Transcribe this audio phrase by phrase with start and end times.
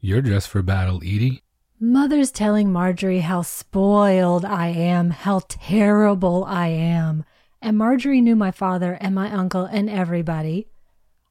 [0.00, 1.42] You're dressed for battle, Edie.
[1.80, 7.24] Mother's telling Marjorie how spoiled I am, how terrible I am.
[7.60, 10.68] And Marjorie knew my father and my uncle and everybody.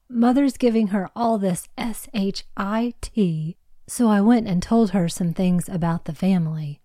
[0.08, 5.08] Mother's giving her all this S H I T, so I went and told her
[5.08, 6.80] some things about the family.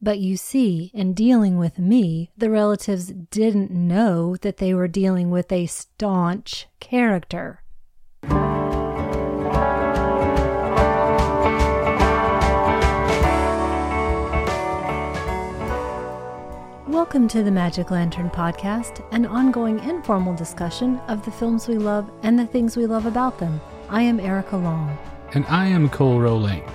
[0.00, 5.30] But you see, in dealing with me, the relatives didn't know that they were dealing
[5.30, 7.62] with a staunch character.
[16.88, 22.10] Welcome to the Magic Lantern Podcast, an ongoing informal discussion of the films we love
[22.22, 23.60] and the things we love about them.
[23.90, 24.96] I am Erica Long.
[25.34, 26.66] And I am Cole Rolane.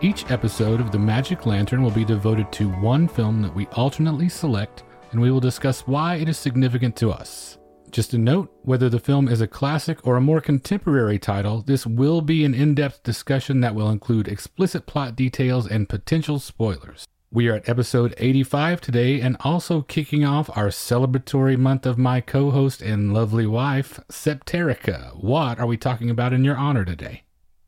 [0.00, 4.28] Each episode of the Magic Lantern will be devoted to one film that we alternately
[4.28, 7.58] select, and we will discuss why it is significant to us.
[7.90, 11.84] Just a note whether the film is a classic or a more contemporary title, this
[11.84, 17.08] will be an in depth discussion that will include explicit plot details and potential spoilers.
[17.32, 22.20] We are at episode 85 today and also kicking off our celebratory month of my
[22.20, 25.10] co host and lovely wife, Septerica.
[25.16, 27.24] What are we talking about in your honor today?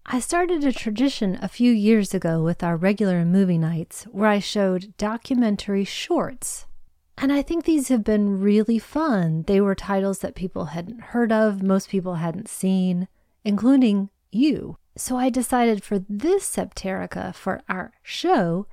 [0.07, 4.39] I started a tradition a few years ago with our regular movie nights where I
[4.39, 6.67] showed documentary shorts.
[7.19, 9.43] And I think these have been really fun.
[9.49, 13.09] They were titles that people hadn't heard of, most people hadn't seen,
[13.45, 14.79] including you.
[14.97, 18.67] So I decided for this Septerica, for our show,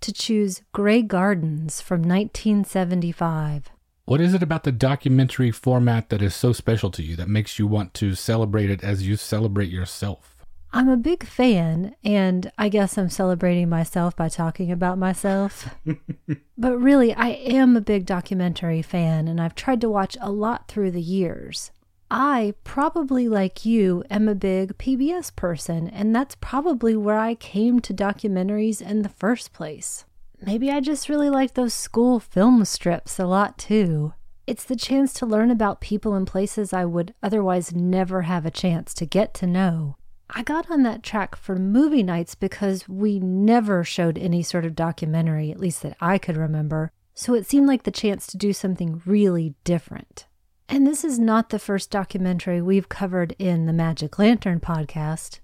[0.00, 3.70] to choose Grey Gardens from 1975.
[4.04, 7.58] What is it about the documentary format that is so special to you that makes
[7.58, 10.36] you want to celebrate it as you celebrate yourself?
[10.72, 15.74] I'm a big fan, and I guess I'm celebrating myself by talking about myself.
[16.58, 20.68] but really, I am a big documentary fan, and I've tried to watch a lot
[20.68, 21.70] through the years.
[22.10, 27.80] I, probably like you, am a big PBS person, and that's probably where I came
[27.80, 30.04] to documentaries in the first place.
[30.40, 34.12] Maybe I just really like those school film strips a lot too.
[34.46, 38.50] It's the chance to learn about people and places I would otherwise never have a
[38.50, 39.96] chance to get to know.
[40.30, 44.76] I got on that track for movie nights because we never showed any sort of
[44.76, 48.52] documentary, at least that I could remember, so it seemed like the chance to do
[48.52, 50.26] something really different.
[50.68, 55.38] And this is not the first documentary we've covered in the Magic Lantern podcast.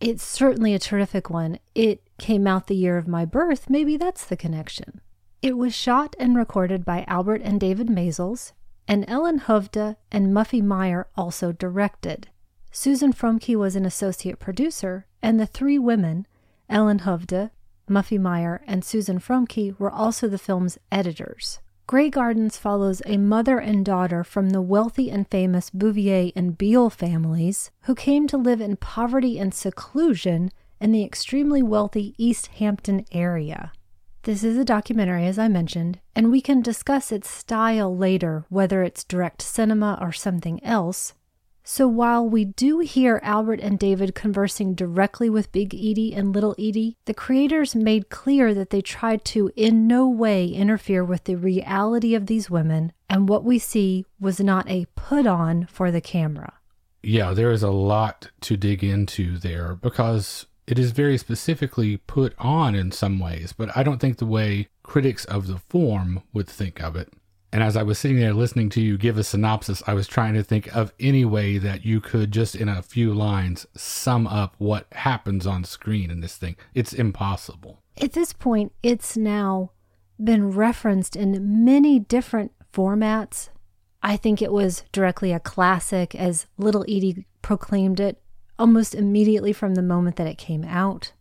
[0.00, 1.58] It's certainly a terrific one.
[1.74, 3.70] It came out the year of my birth.
[3.70, 5.00] Maybe that's the connection.
[5.40, 8.52] It was shot and recorded by Albert and David Maysles,
[8.88, 12.28] and Ellen Hovde and Muffy Meyer also directed.
[12.70, 16.26] Susan Froemke was an associate producer, and the three women,
[16.68, 17.50] Ellen Hovde,
[17.88, 21.60] Muffy Meyer, and Susan Froemke, were also the film's editors.
[21.86, 26.88] Grey Gardens follows a mother and daughter from the wealthy and famous Bouvier and Beale
[26.88, 30.50] families who came to live in poverty and seclusion
[30.80, 33.70] in the extremely wealthy East Hampton area.
[34.22, 38.82] This is a documentary, as I mentioned, and we can discuss its style later, whether
[38.82, 41.12] it's direct cinema or something else,
[41.64, 46.54] so while we do hear Albert and David conversing directly with Big Edie and Little
[46.58, 51.36] Edie, the creators made clear that they tried to in no way interfere with the
[51.36, 56.02] reality of these women, and what we see was not a put on for the
[56.02, 56.52] camera.
[57.02, 62.34] Yeah, there is a lot to dig into there because it is very specifically put
[62.38, 66.48] on in some ways, but I don't think the way critics of the form would
[66.48, 67.12] think of it.
[67.54, 70.34] And as I was sitting there listening to you give a synopsis, I was trying
[70.34, 74.56] to think of any way that you could just in a few lines sum up
[74.58, 76.56] what happens on screen in this thing.
[76.74, 77.80] It's impossible.
[78.02, 79.70] At this point, it's now
[80.22, 83.50] been referenced in many different formats.
[84.02, 88.20] I think it was directly a classic, as Little Edie proclaimed it
[88.58, 91.12] almost immediately from the moment that it came out.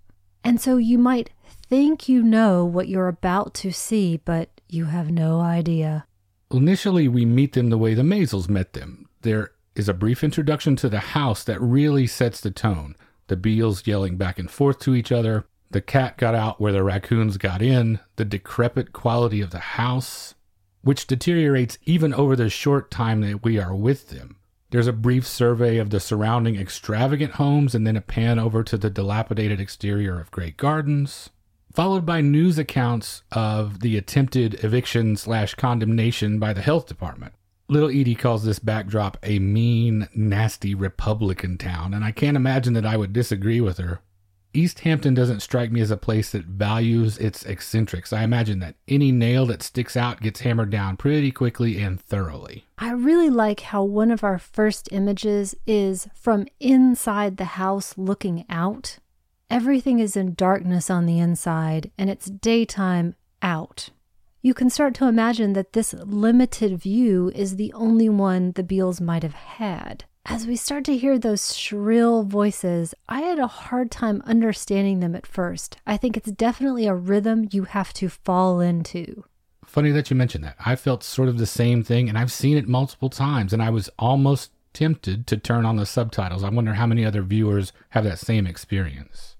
[0.43, 1.29] And so you might
[1.69, 6.07] think you know what you're about to see, but you have no idea.
[6.53, 9.09] Initially, we meet them the way the Maysles met them.
[9.23, 12.95] There is a brief introduction to the house that really sets the tone.
[13.25, 16.83] The Beales yelling back and forth to each other, the cat got out where the
[16.83, 20.35] raccoons got in, the decrepit quality of the house,
[20.83, 24.35] which deteriorates even over the short time that we are with them.
[24.69, 28.77] There's a brief survey of the surrounding extravagant homes and then a pan over to
[28.77, 31.31] the dilapidated exterior of Grey Gardens
[31.73, 37.33] followed by news accounts of the attempted eviction slash condemnation by the health department.
[37.67, 42.85] Little Edie calls this backdrop a mean, nasty Republican town, and I can't imagine that
[42.85, 44.01] I would disagree with her.
[44.55, 48.13] East Hampton doesn't strike me as a place that values its eccentrics.
[48.13, 52.65] I imagine that any nail that sticks out gets hammered down pretty quickly and thoroughly.
[52.77, 58.45] I really like how one of our first images is from inside the house looking
[58.47, 58.99] out.
[59.53, 63.13] Everything is in darkness on the inside and it's daytime
[63.43, 63.91] out.
[64.41, 68.99] You can start to imagine that this limited view is the only one the Beales
[68.99, 70.05] might have had.
[70.25, 75.13] As we start to hear those shrill voices, I had a hard time understanding them
[75.13, 75.77] at first.
[75.85, 79.23] I think it's definitely a rhythm you have to fall into.
[79.63, 80.55] Funny that you mentioned that.
[80.65, 83.69] I felt sort of the same thing, and I've seen it multiple times, and I
[83.69, 86.43] was almost tempted to turn on the subtitles.
[86.43, 89.32] I wonder how many other viewers have that same experience.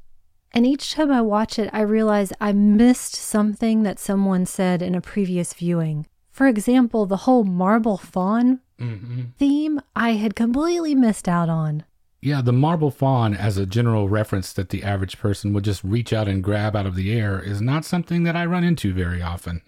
[0.53, 4.93] And each time I watch it, I realize I missed something that someone said in
[4.93, 6.05] a previous viewing.
[6.29, 9.21] For example, the whole marble fawn Mm-hmm.
[9.37, 11.85] theme I had completely missed out on.
[12.21, 16.11] Yeah, the marble fawn as a general reference that the average person would just reach
[16.11, 19.21] out and grab out of the air is not something that I run into very
[19.21, 19.61] often.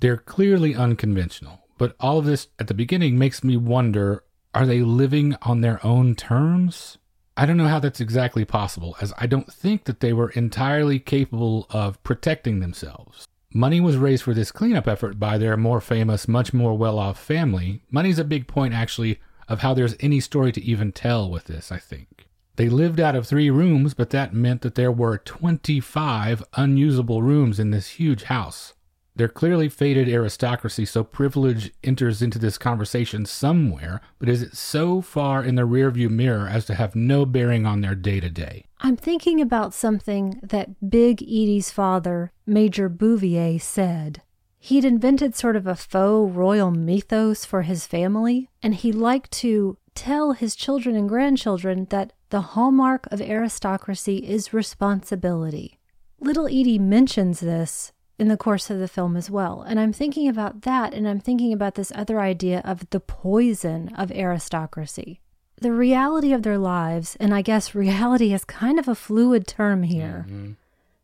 [0.00, 4.24] They're clearly unconventional, but all of this at the beginning makes me wonder
[4.54, 6.98] are they living on their own terms?
[7.38, 10.98] I don't know how that's exactly possible, as I don't think that they were entirely
[10.98, 13.28] capable of protecting themselves.
[13.54, 17.16] Money was raised for this cleanup effort by their more famous, much more well off
[17.16, 17.80] family.
[17.92, 21.70] Money's a big point, actually, of how there's any story to even tell with this,
[21.70, 22.26] I think.
[22.56, 27.60] They lived out of three rooms, but that meant that there were 25 unusable rooms
[27.60, 28.74] in this huge house.
[29.18, 35.00] They're clearly faded aristocracy, so privilege enters into this conversation somewhere, but is it so
[35.00, 38.66] far in the rearview mirror as to have no bearing on their day to day?
[38.78, 44.22] I'm thinking about something that Big Edie's father, Major Bouvier, said.
[44.60, 49.78] He'd invented sort of a faux royal mythos for his family, and he liked to
[49.96, 55.80] tell his children and grandchildren that the hallmark of aristocracy is responsibility.
[56.20, 59.62] Little Edie mentions this in the course of the film as well.
[59.62, 63.94] And I'm thinking about that, and I'm thinking about this other idea of the poison
[63.96, 65.20] of aristocracy.
[65.60, 69.82] The reality of their lives, and I guess reality is kind of a fluid term
[69.84, 70.52] here Mm-hmm.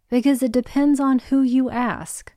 [0.08, 2.32] because it depends on who you ask.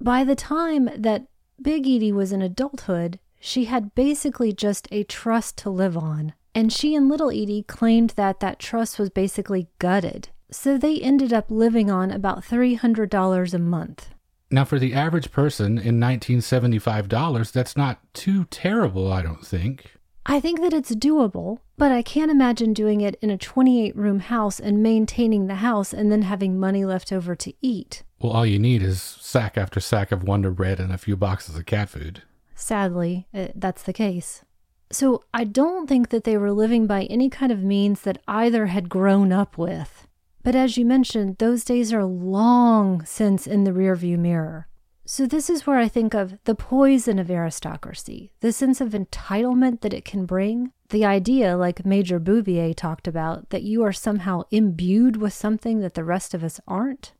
[0.00, 1.26] By the time that
[1.60, 6.32] Big Edie was in adulthood, she had basically just a trust to live on.
[6.54, 10.28] And she and Little Edie claimed that that trust was basically gutted.
[10.50, 14.08] So they ended up living on about $300 a month.
[14.50, 19.92] Now, for the average person in 1975 dollars, that's not too terrible, I don't think.
[20.24, 24.20] I think that it's doable, but I can't imagine doing it in a 28 room
[24.20, 28.02] house and maintaining the house and then having money left over to eat.
[28.20, 31.56] Well, all you need is sack after sack of Wonder Bread and a few boxes
[31.56, 32.22] of cat food.
[32.54, 34.42] Sadly, uh, that's the case.
[34.90, 38.66] So I don't think that they were living by any kind of means that either
[38.66, 40.07] had grown up with.
[40.42, 44.68] But as you mentioned, those days are long since in the rearview mirror.
[45.04, 49.80] So this is where I think of the poison of aristocracy, the sense of entitlement
[49.80, 54.42] that it can bring, the idea, like Major Bouvier talked about, that you are somehow
[54.50, 57.12] imbued with something that the rest of us aren't.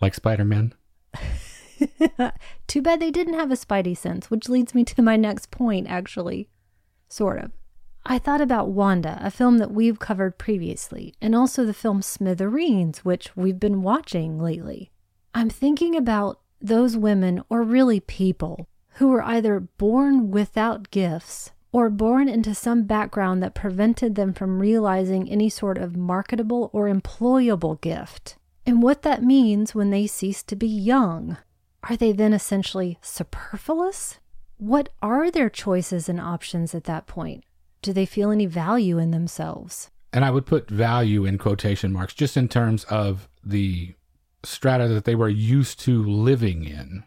[0.00, 0.74] Like Spider Man.
[2.66, 5.86] Too bad they didn't have a spidey sense, which leads me to my next point,
[5.88, 6.48] actually.
[7.08, 7.52] Sort of.
[8.08, 13.04] I thought about Wanda, a film that we've covered previously, and also the film Smithereens,
[13.04, 14.92] which we've been watching lately.
[15.34, 21.90] I'm thinking about those women, or really people, who were either born without gifts or
[21.90, 27.80] born into some background that prevented them from realizing any sort of marketable or employable
[27.80, 28.36] gift.
[28.64, 31.38] And what that means when they cease to be young.
[31.82, 34.20] Are they then essentially superfluous?
[34.58, 37.44] What are their choices and options at that point?
[37.86, 39.92] Do they feel any value in themselves?
[40.12, 43.94] And I would put value in quotation marks just in terms of the
[44.42, 47.04] strata that they were used to living in.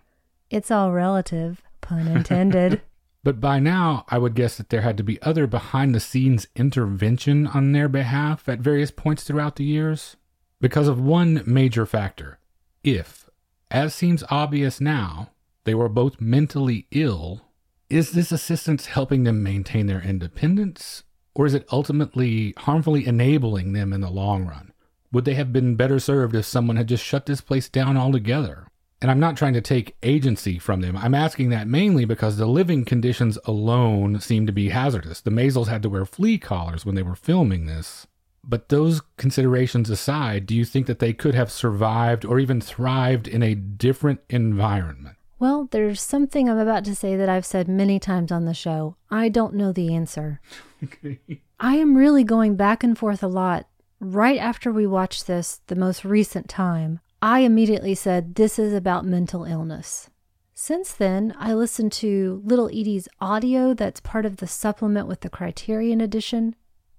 [0.49, 2.81] It's all relative, pun intended.
[3.25, 6.47] But by now, I would guess that there had to be other behind the scenes
[6.55, 10.15] intervention on their behalf at various points throughout the years.
[10.61, 12.39] Because of one major factor.
[12.81, 13.29] If,
[13.69, 15.31] as seems obvious now,
[15.65, 17.48] they were both mentally ill,
[17.89, 21.03] is this assistance helping them maintain their independence?
[21.33, 24.73] Or is it ultimately harmfully enabling them in the long run?
[25.11, 28.67] Would they have been better served if someone had just shut this place down altogether?
[29.01, 30.97] And I'm not trying to take agency from them.
[30.97, 35.21] I'm asking that mainly because the living conditions alone seem to be hazardous.
[35.21, 38.05] The Maysles had to wear flea collars when they were filming this.
[38.43, 43.27] But those considerations aside, do you think that they could have survived or even thrived
[43.27, 45.15] in a different environment?
[45.39, 48.97] Well, there's something I'm about to say that I've said many times on the show.
[49.09, 50.41] I don't know the answer.
[51.59, 53.65] I am really going back and forth a lot.
[54.01, 59.05] Right after we watched this, the most recent time, I immediately said, This is about
[59.05, 60.09] mental illness.
[60.53, 65.29] Since then, I listened to Little Edie's audio that's part of the supplement with the
[65.29, 66.53] Criterion edition,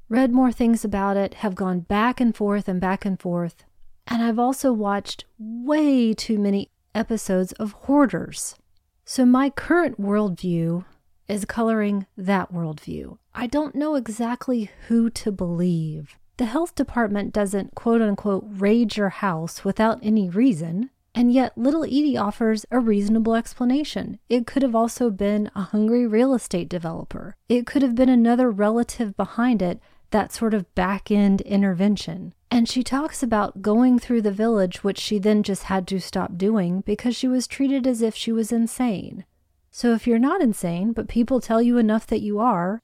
[0.08, 3.64] read more things about it, have gone back and forth and back and forth.
[4.06, 8.56] And I've also watched way too many episodes of Hoarders.
[9.04, 10.84] So my current worldview
[11.28, 13.18] is coloring that worldview.
[13.34, 16.16] I don't know exactly who to believe.
[16.36, 20.90] The health department doesn't quote unquote raid your house without any reason.
[21.14, 24.20] And yet, Little Edie offers a reasonable explanation.
[24.28, 27.36] It could have also been a hungry real estate developer.
[27.48, 32.34] It could have been another relative behind it, that sort of back end intervention.
[32.50, 36.36] And she talks about going through the village, which she then just had to stop
[36.36, 39.24] doing because she was treated as if she was insane.
[39.70, 42.82] So if you're not insane, but people tell you enough that you are,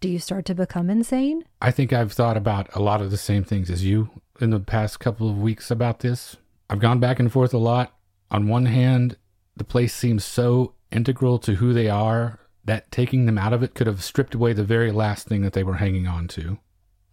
[0.00, 1.44] do you start to become insane?
[1.62, 4.60] I think I've thought about a lot of the same things as you in the
[4.60, 6.36] past couple of weeks about this.
[6.68, 7.94] I've gone back and forth a lot.
[8.30, 9.16] On one hand,
[9.56, 13.74] the place seems so integral to who they are that taking them out of it
[13.74, 16.58] could have stripped away the very last thing that they were hanging on to.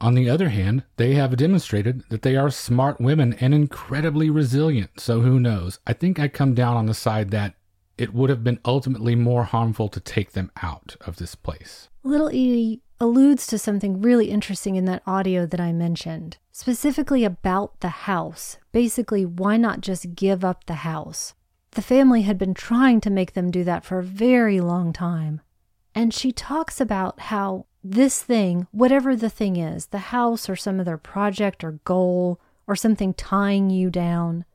[0.04, 5.00] On the other hand, they have demonstrated that they are smart women and incredibly resilient,
[5.00, 5.80] so who knows?
[5.88, 7.54] I think I come down on the side that
[7.98, 11.88] it would have been ultimately more harmful to take them out of this place.
[12.04, 17.80] Little Edie alludes to something really interesting in that audio that I mentioned, specifically about
[17.80, 18.58] the house.
[18.74, 21.34] Basically, why not just give up the house?
[21.72, 25.40] The family had been trying to make them do that for a very long time.
[25.96, 30.80] And she talks about how this thing, whatever the thing is, the house or some
[30.80, 34.46] other project or goal or something tying you down,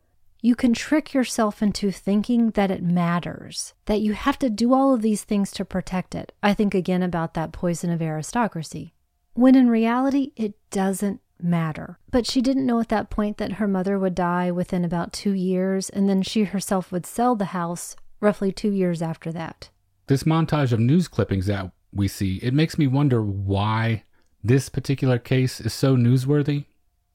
[0.40, 4.94] you can trick yourself into thinking that it matters, that you have to do all
[4.94, 6.32] of these things to protect it.
[6.42, 8.94] I think again about that poison of aristocracy.
[9.34, 11.98] When in reality, it doesn't matter.
[12.10, 15.32] But she didn't know at that point that her mother would die within about two
[15.32, 19.70] years, and then she herself would sell the house roughly two years after that.
[20.06, 24.04] This montage of news clippings that we see, it makes me wonder why
[24.42, 26.66] this particular case is so newsworthy.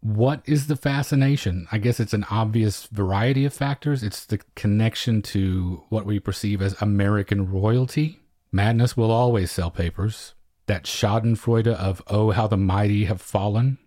[0.01, 1.67] What is the fascination?
[1.71, 4.03] I guess it's an obvious variety of factors.
[4.03, 8.19] It's the connection to what we perceive as American royalty.
[8.51, 10.33] Madness will always sell papers.
[10.65, 13.77] That schadenfreude of, oh, how the mighty have fallen.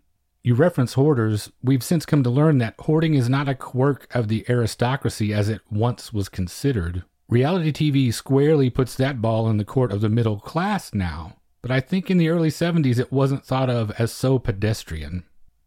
[0.43, 1.51] You reference hoarders.
[1.63, 5.49] We've since come to learn that hoarding is not a quirk of the aristocracy as
[5.49, 7.03] it once was considered.
[7.29, 11.73] Reality TV squarely puts that ball in the court of the middle class now, but
[11.73, 15.25] I think in the early 70s it wasn't thought of as so pedestrian.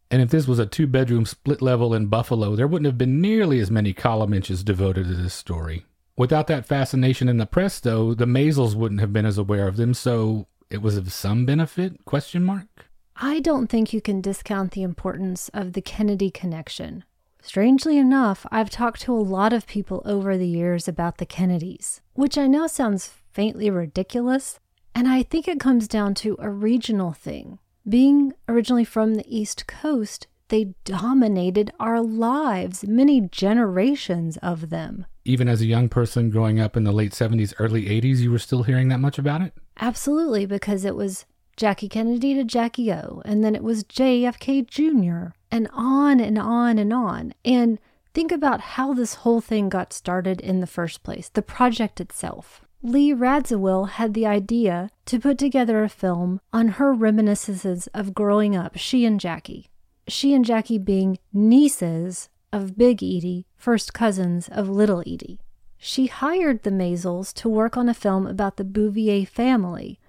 [0.09, 3.19] And if this was a two bedroom split level in Buffalo, there wouldn't have been
[3.19, 5.85] nearly as many column inches devoted to this story.
[6.15, 9.75] Without that fascination in the press, though, the Maysles wouldn't have been as aware of
[9.75, 12.05] them, so it was of some benefit?
[12.05, 12.85] Question mark.
[13.17, 17.03] I don't think you can discount the importance of the Kennedy connection.
[17.41, 22.01] Strangely enough, I've talked to a lot of people over the years about the Kennedys,
[22.13, 24.59] which I know sounds faintly ridiculous,
[24.93, 27.59] and I think it comes down to a regional thing.
[27.87, 35.05] Being originally from the East Coast, they dominated our lives, many generations of them.
[35.23, 38.39] Even as a young person growing up in the late 70s, early 80s, you were
[38.39, 39.53] still hearing that much about it?
[39.79, 41.25] Absolutely, because it was
[41.59, 46.79] Jackie Kennedy to Jackie O, and then it was JFK Jr., and on and on
[46.79, 47.33] and on.
[47.43, 47.79] And
[48.13, 52.61] think about how this whole thing got started in the first place, the project itself.
[52.81, 58.55] Lee Radziwill had the idea to put together a film on her reminiscences of growing
[58.55, 59.67] up, she and Jackie.
[60.07, 65.41] She and Jackie being nieces of Big Edie, first cousins of Little Edie.
[65.77, 69.99] She hired the Maysles to work on a film about the Bouvier family,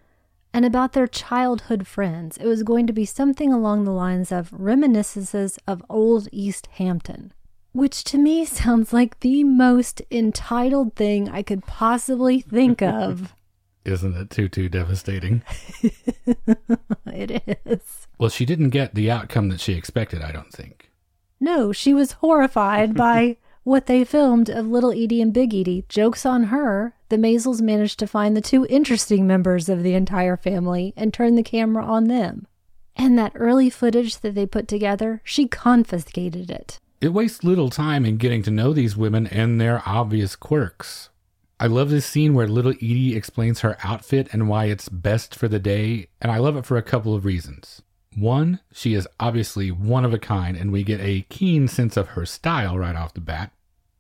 [0.53, 2.37] and about their childhood friends.
[2.37, 7.33] It was going to be something along the lines of reminiscences of old East Hampton,
[7.73, 13.35] which to me sounds like the most entitled thing I could possibly think of.
[13.85, 15.43] Isn't it too, too devastating?
[17.07, 18.07] it is.
[18.19, 20.91] Well, she didn't get the outcome that she expected, I don't think.
[21.41, 23.39] No, she was horrified by
[23.71, 25.85] what they filmed of Little Edie and Big Edie.
[25.89, 26.93] Joke's on her.
[27.09, 31.37] The Maysles managed to find the two interesting members of the entire family and turn
[31.37, 32.49] the camera on them.
[32.97, 36.81] And that early footage that they put together, she confiscated it.
[37.01, 41.11] It wastes little time in getting to know these women and their obvious quirks.
[41.61, 45.47] I love this scene where little Edie explains her outfit and why it's best for
[45.47, 47.83] the day, and I love it for a couple of reasons.
[48.17, 52.09] One, she is obviously one of a kind, and we get a keen sense of
[52.09, 53.53] her style right off the bat.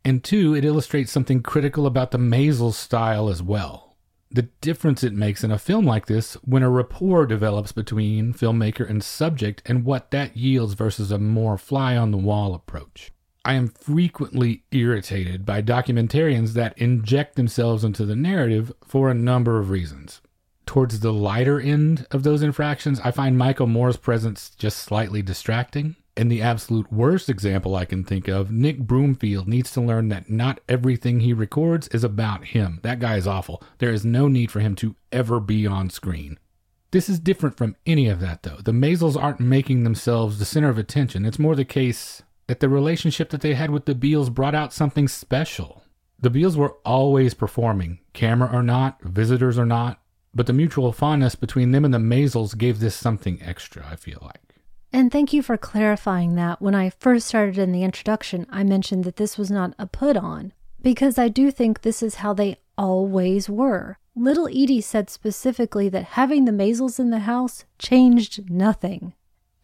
[0.04, 3.96] And two, it illustrates something critical about the Maysles style as well.
[4.30, 8.88] The difference it makes in a film like this when a rapport develops between filmmaker
[8.88, 13.12] and subject and what that yields versus a more fly on the wall approach.
[13.44, 19.58] I am frequently irritated by documentarians that inject themselves into the narrative for a number
[19.58, 20.20] of reasons.
[20.64, 25.96] Towards the lighter end of those infractions, I find Michael Moore's presence just slightly distracting
[26.20, 30.28] And the absolute worst example I can think of, Nick Broomfield needs to learn that
[30.28, 32.78] not everything he records is about him.
[32.82, 33.62] That guy is awful.
[33.78, 36.38] There is no need for him to ever be on screen.
[36.90, 38.58] This is different from any of that, though.
[38.62, 41.24] The Maysles aren't making themselves the center of attention.
[41.24, 44.74] It's more the case that the relationship that they had with the Beales brought out
[44.74, 45.84] something special.
[46.18, 50.02] The Beales were always performing, camera or not, visitors or not,
[50.34, 54.18] but the mutual fondness between them and the Maysles gave this something extra, I feel
[54.20, 54.49] like.
[54.92, 56.60] And thank you for clarifying that.
[56.60, 60.16] When I first started in the introduction, I mentioned that this was not a put
[60.16, 63.98] on, because I do think this is how they always were.
[64.16, 69.14] Little Edie said specifically that having the Maysles in the house changed nothing.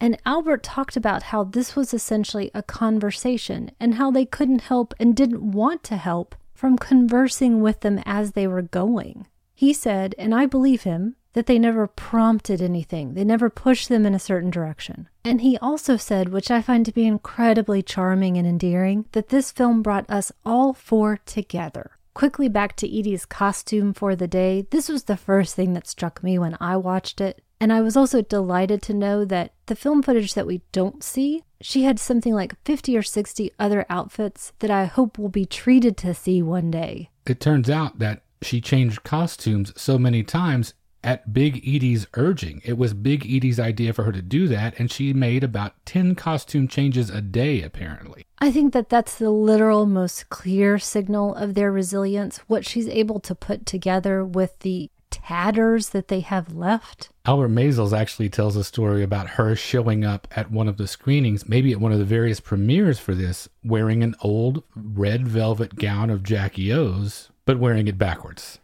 [0.00, 4.94] And Albert talked about how this was essentially a conversation and how they couldn't help
[5.00, 9.26] and didn't want to help from conversing with them as they were going.
[9.54, 14.06] He said, and I believe him, that they never prompted anything, they never pushed them
[14.06, 15.06] in a certain direction.
[15.22, 19.52] And he also said, which I find to be incredibly charming and endearing, that this
[19.52, 21.90] film brought us all four together.
[22.14, 26.22] Quickly back to Edie's costume for the day, this was the first thing that struck
[26.22, 27.42] me when I watched it.
[27.60, 31.44] And I was also delighted to know that the film footage that we don't see,
[31.60, 35.98] she had something like 50 or 60 other outfits that I hope will be treated
[35.98, 37.10] to see one day.
[37.26, 40.72] It turns out that she changed costumes so many times
[41.02, 42.60] at Big Edie's urging.
[42.64, 46.14] It was Big Edie's idea for her to do that, and she made about 10
[46.14, 48.24] costume changes a day, apparently.
[48.38, 53.20] I think that that's the literal most clear signal of their resilience, what she's able
[53.20, 57.08] to put together with the tatters that they have left.
[57.24, 61.48] Albert Maysles actually tells a story about her showing up at one of the screenings,
[61.48, 66.10] maybe at one of the various premieres for this, wearing an old red velvet gown
[66.10, 68.58] of Jackie O's, but wearing it backwards.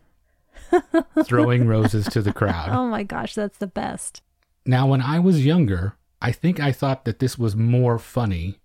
[1.24, 2.70] throwing roses to the crowd.
[2.70, 4.22] Oh my gosh, that's the best.
[4.64, 8.58] Now, when I was younger, I think I thought that this was more funny.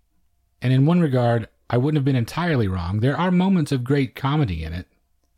[0.62, 3.00] And in one regard, I wouldn't have been entirely wrong.
[3.00, 4.86] There are moments of great comedy in it.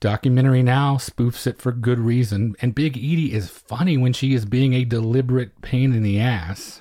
[0.00, 4.46] Documentary Now spoofs it for good reason, and Big Edie is funny when she is
[4.46, 6.80] being a deliberate pain in the ass.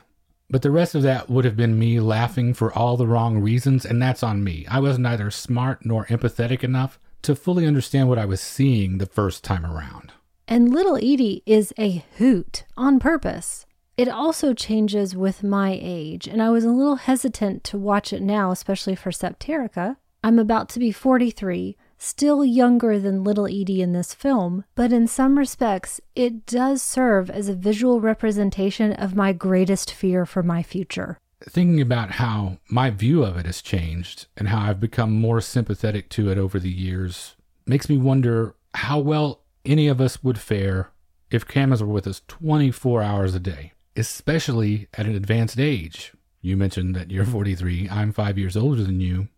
[0.49, 3.85] But the rest of that would have been me laughing for all the wrong reasons,
[3.85, 4.65] and that's on me.
[4.69, 9.05] I was neither smart nor empathetic enough to fully understand what I was seeing the
[9.05, 10.13] first time around.
[10.47, 13.65] And Little Edie is a hoot on purpose.
[13.97, 18.21] It also changes with my age, and I was a little hesitant to watch it
[18.21, 19.97] now, especially for Septerica.
[20.23, 25.05] I'm about to be 43, still younger than little Edie in this film, but in
[25.05, 30.63] some respects, it does serve as a visual representation of my greatest fear for my
[30.63, 31.19] future.
[31.41, 36.09] Thinking about how my view of it has changed and how I've become more sympathetic
[36.09, 40.91] to it over the years makes me wonder how well any of us would fare
[41.31, 46.13] if cameras were with us 24 hours a day, especially at an advanced age.
[46.41, 49.29] You mentioned that you're 43, I'm five years older than you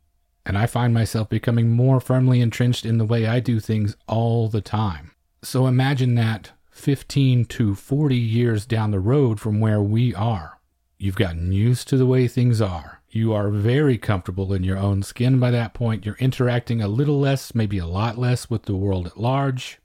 [0.45, 4.47] and I find myself becoming more firmly entrenched in the way I do things all
[4.47, 5.11] the time.
[5.43, 10.59] So imagine that 15 to 40 years down the road from where we are.
[11.01, 13.01] You've gotten used to the way things are.
[13.09, 16.05] You are very comfortable in your own skin by that point.
[16.05, 19.79] You're interacting a little less, maybe a lot less with the world at large.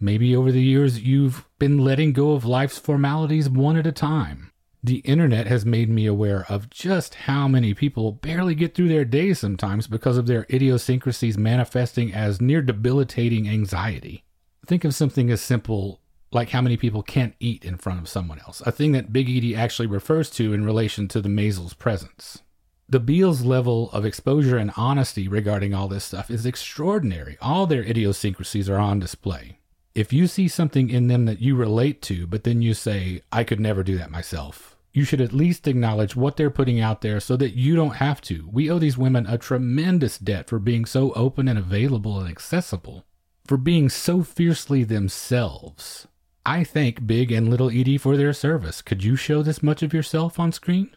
[0.00, 4.50] Maybe over the years you've been letting go of life's formalities one at a time.
[4.82, 9.04] The internet has made me aware of just how many people barely get through their
[9.04, 14.24] days sometimes because of their idiosyncrasies manifesting as near debilitating anxiety.
[14.64, 16.00] Think of something as simple
[16.34, 19.28] like how many people can't eat in front of someone else, a thing that Big
[19.28, 22.42] Edie actually refers to in relation to the Maysles' presence.
[22.88, 27.38] The Beales' level of exposure and honesty regarding all this stuff is extraordinary.
[27.40, 29.58] All their idiosyncrasies are on display.
[29.94, 33.44] If you see something in them that you relate to, but then you say, I
[33.44, 37.18] could never do that myself, you should at least acknowledge what they're putting out there
[37.18, 38.48] so that you don't have to.
[38.52, 43.04] We owe these women a tremendous debt for being so open and available and accessible,
[43.46, 46.06] for being so fiercely themselves.
[46.44, 48.82] I thank Big and Little Edie for their service.
[48.82, 50.90] Could you show this much of yourself on screen?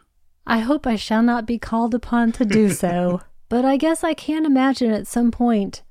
[0.47, 4.13] I hope I shall not be called upon to do so, but I guess I
[4.13, 5.83] can imagine at some point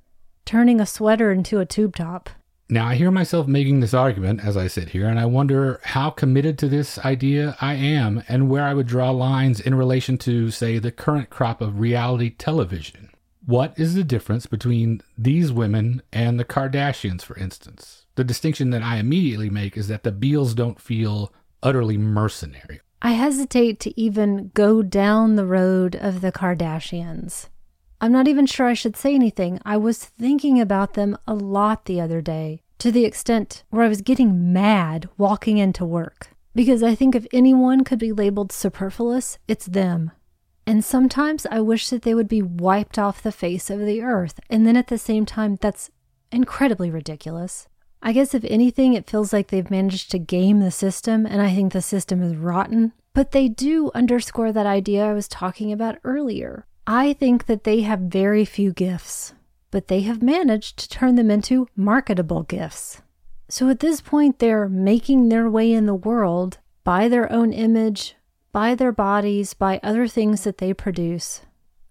[0.45, 2.31] turning a sweater into a tube top.
[2.69, 6.11] Now, I hear myself making this argument as I sit here, and I wonder how
[6.11, 10.51] committed to this idea I am and where I would draw lines in relation to,
[10.51, 13.11] say, the current crop of reality television.
[13.45, 18.04] What is the difference between these women and the Kardashians, for instance?
[18.17, 22.81] The distinction that I immediately make is that the Beales don't feel utterly mercenary.
[23.03, 27.49] I hesitate to even go down the road of the Kardashians.
[28.01, 29.61] I'm not even sure I should say anything.
[29.65, 33.89] I was thinking about them a lot the other day, to the extent where I
[33.89, 36.29] was getting mad walking into work.
[36.55, 40.13] Because I think if anyone could be labeled superfluous, it's them.
[40.67, 44.39] And sometimes I wish that they would be wiped off the face of the earth.
[44.49, 45.91] And then at the same time, that's
[46.31, 47.69] incredibly ridiculous.
[48.07, 51.55] I guess if anything, it feels like they've managed to game the system, and I
[51.55, 52.93] think the system is rotten.
[53.15, 56.67] But they do underscore that idea I was talking about earlier.
[56.87, 59.33] I think that they have very few gifts,
[59.71, 63.01] but they have managed to turn them into marketable gifts.
[63.49, 68.17] So at this point, they're making their way in the world by their own image,
[68.53, 71.41] by their bodies, by other things that they produce.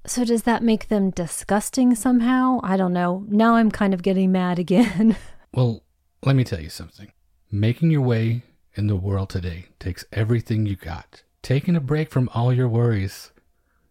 [0.05, 2.59] So does that make them disgusting somehow?
[2.61, 3.25] I don't know.
[3.29, 5.15] Now I'm kind of getting mad again.
[5.55, 5.82] Well,
[6.25, 7.11] let me tell you something.
[7.51, 8.43] Making your way
[8.75, 11.23] in the world today takes everything you got.
[11.41, 13.31] Taking a break from all your worries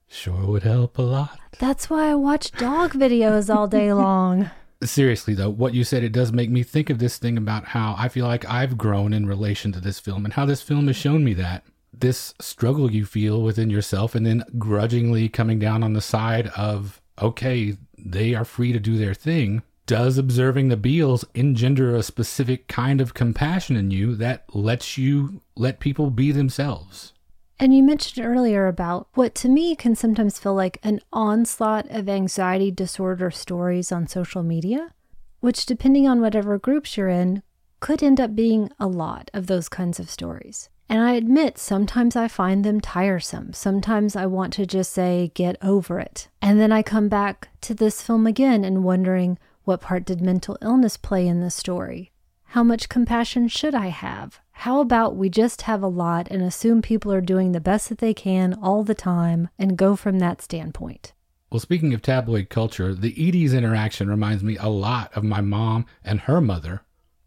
[0.09, 1.39] sure would help a lot.
[1.59, 4.51] That's why I watch dog videos all day long.
[4.83, 7.95] Seriously, though, what you said, it does make me think of this thing about how
[7.97, 10.97] I feel like I've grown in relation to this film and how this film has
[10.97, 11.65] shown me that.
[11.93, 17.01] This struggle you feel within yourself, and then grudgingly coming down on the side of,
[17.21, 19.63] okay, they are free to do their thing.
[19.87, 25.43] Does observing the Beales engender a specific kind of compassion in you that lets you
[25.57, 27.13] let people be themselves?
[27.59, 32.09] And you mentioned earlier about what to me can sometimes feel like an onslaught of
[32.09, 34.95] anxiety disorder stories on social media,
[35.41, 37.43] which, depending on whatever groups you're in,
[37.81, 40.71] could end up being a lot of those kinds of stories.
[40.89, 43.53] And I admit, sometimes I find them tiresome.
[43.53, 46.29] Sometimes I want to just say, get over it.
[46.41, 50.59] And then I come back to this film again and wondering, what part did mental
[50.61, 52.13] illness play in the story?
[52.45, 54.41] How much compassion should I have?
[54.53, 57.99] How about we just have a lot and assume people are doing the best that
[57.99, 61.13] they can all the time and go from that standpoint?
[61.51, 65.87] Well, speaking of tabloid culture, the Edie's interaction reminds me a lot of my mom
[66.05, 66.83] and her mother,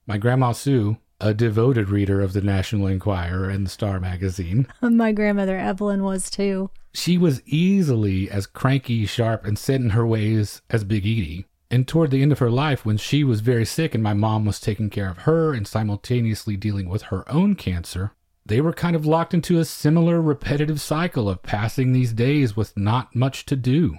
[0.07, 4.67] my grandma Sue, a devoted reader of the National Enquirer and the Star magazine.
[4.81, 6.69] My grandmother Evelyn was too.
[6.93, 11.45] She was easily as cranky, sharp, and set in her ways as Big Edie.
[11.75, 14.45] And toward the end of her life, when she was very sick and my mom
[14.45, 18.13] was taking care of her and simultaneously dealing with her own cancer,
[18.45, 22.77] they were kind of locked into a similar repetitive cycle of passing these days with
[22.77, 23.97] not much to do.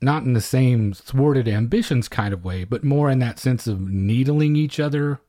[0.00, 3.80] Not in the same thwarted ambitions kind of way, but more in that sense of
[3.80, 5.20] needling each other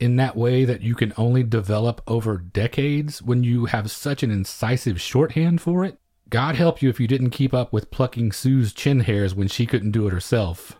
[0.00, 4.30] in that way that you can only develop over decades when you have such an
[4.30, 5.98] incisive shorthand for it.
[6.30, 9.66] God help you if you didn't keep up with plucking Sue's chin hairs when she
[9.66, 10.78] couldn't do it herself.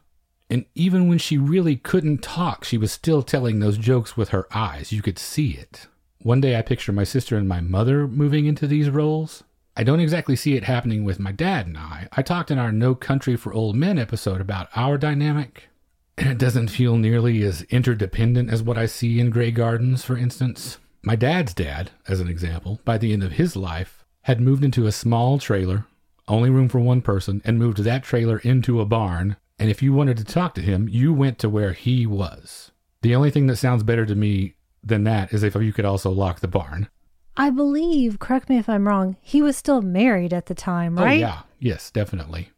[0.52, 4.46] And even when she really couldn't talk, she was still telling those jokes with her
[4.54, 4.92] eyes.
[4.92, 5.86] You could see it.
[6.20, 9.44] One day I picture my sister and my mother moving into these roles.
[9.78, 12.06] I don't exactly see it happening with my dad and I.
[12.12, 15.70] I talked in our No Country for Old Men episode about our dynamic,
[16.18, 20.18] and it doesn't feel nearly as interdependent as what I see in Grey Gardens, for
[20.18, 20.76] instance.
[21.02, 24.86] My dad's dad, as an example, by the end of his life, had moved into
[24.86, 25.86] a small trailer,
[26.28, 29.92] only room for one person, and moved that trailer into a barn and if you
[29.92, 32.72] wanted to talk to him, you went to where he was.
[33.02, 36.10] The only thing that sounds better to me than that is if you could also
[36.10, 36.88] lock the barn.
[37.36, 41.04] I believe, correct me if I'm wrong, he was still married at the time, oh,
[41.04, 41.18] right?
[41.18, 41.42] Oh, yeah.
[41.60, 42.50] Yes, definitely.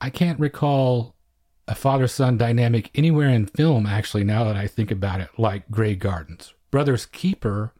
[0.00, 1.16] I can't recall
[1.66, 5.68] a father son dynamic anywhere in film, actually, now that I think about it, like
[5.68, 6.54] Grey Gardens.
[6.70, 7.74] Brothers Keeper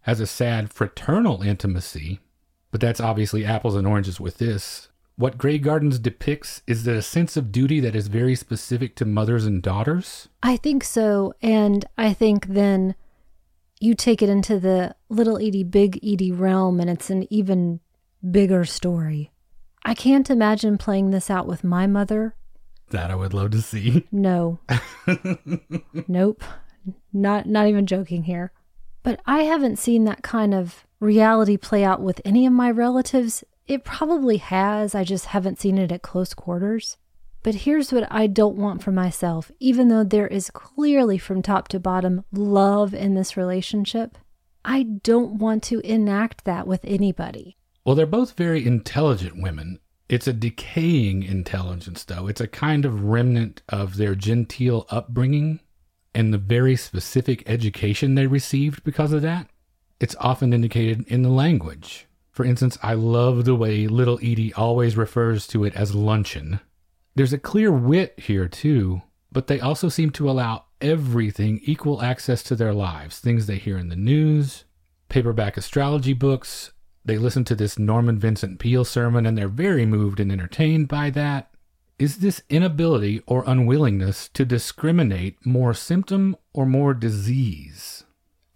[0.00, 2.18] has a sad fraternal intimacy,
[2.72, 4.88] but that's obviously apples and oranges with this.
[5.16, 9.46] What Grey Gardens depicts is a sense of duty that is very specific to mothers
[9.46, 10.28] and daughters?
[10.42, 11.34] I think so.
[11.40, 12.96] And I think then
[13.78, 17.78] you take it into the little Edie, big Edie realm, and it's an even
[18.28, 19.30] bigger story.
[19.84, 22.34] I can't imagine playing this out with my mother.
[22.90, 24.06] That I would love to see.
[24.12, 24.58] No.
[26.08, 26.42] nope.
[27.12, 28.52] Not not even joking here.
[29.02, 33.44] But I haven't seen that kind of reality play out with any of my relatives
[33.66, 36.96] it probably has, I just haven't seen it at close quarters.
[37.42, 41.68] But here's what I don't want for myself, even though there is clearly from top
[41.68, 44.16] to bottom love in this relationship.
[44.64, 47.58] I don't want to enact that with anybody.
[47.84, 49.78] Well, they're both very intelligent women.
[50.08, 52.28] It's a decaying intelligence, though.
[52.28, 55.60] It's a kind of remnant of their genteel upbringing
[56.14, 59.48] and the very specific education they received because of that.
[60.00, 62.06] It's often indicated in the language.
[62.34, 66.58] For instance, I love the way little Edie always refers to it as luncheon.
[67.14, 72.42] There's a clear wit here, too, but they also seem to allow everything equal access
[72.42, 74.64] to their lives things they hear in the news,
[75.08, 76.72] paperback astrology books.
[77.04, 81.10] They listen to this Norman Vincent Peale sermon and they're very moved and entertained by
[81.10, 81.54] that.
[82.00, 88.04] Is this inability or unwillingness to discriminate more symptom or more disease?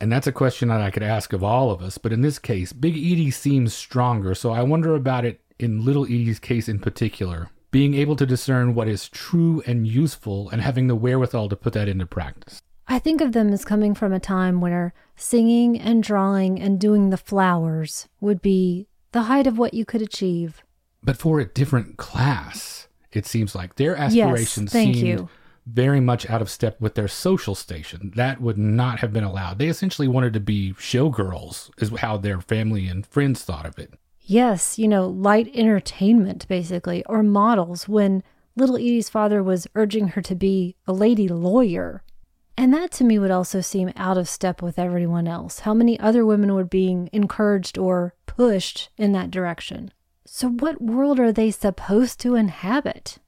[0.00, 1.98] And that's a question that I could ask of all of us.
[1.98, 4.34] But in this case, Big Edie seems stronger.
[4.34, 8.74] So I wonder about it in little Edie's case in particular, being able to discern
[8.74, 12.62] what is true and useful and having the wherewithal to put that into practice.
[12.86, 17.10] I think of them as coming from a time where singing and drawing and doing
[17.10, 20.62] the flowers would be the height of what you could achieve.
[21.02, 25.28] But for a different class, it seems like their aspirations yes, thank seemed you.
[25.72, 28.12] Very much out of step with their social station.
[28.16, 29.58] That would not have been allowed.
[29.58, 33.94] They essentially wanted to be showgirls, is how their family and friends thought of it.
[34.20, 38.22] Yes, you know, light entertainment, basically, or models when
[38.56, 42.02] little Edie's father was urging her to be a lady lawyer.
[42.56, 45.60] And that to me would also seem out of step with everyone else.
[45.60, 49.92] How many other women were being encouraged or pushed in that direction?
[50.26, 53.18] So, what world are they supposed to inhabit?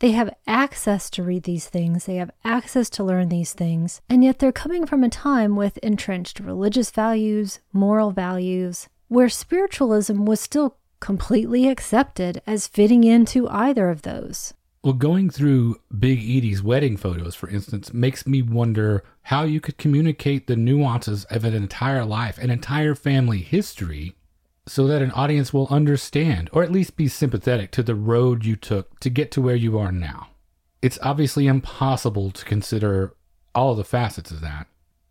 [0.00, 4.22] They have access to read these things, they have access to learn these things, and
[4.22, 10.40] yet they're coming from a time with entrenched religious values, moral values, where spiritualism was
[10.40, 14.54] still completely accepted as fitting into either of those.
[14.84, 19.78] Well, going through Big Edie's wedding photos, for instance, makes me wonder how you could
[19.78, 24.14] communicate the nuances of an entire life, an entire family history,
[24.68, 28.56] so that an audience will understand, or at least be sympathetic to the road you
[28.56, 30.28] took to get to where you are now.
[30.82, 33.14] It's obviously impossible to consider
[33.54, 34.66] all the facets of that.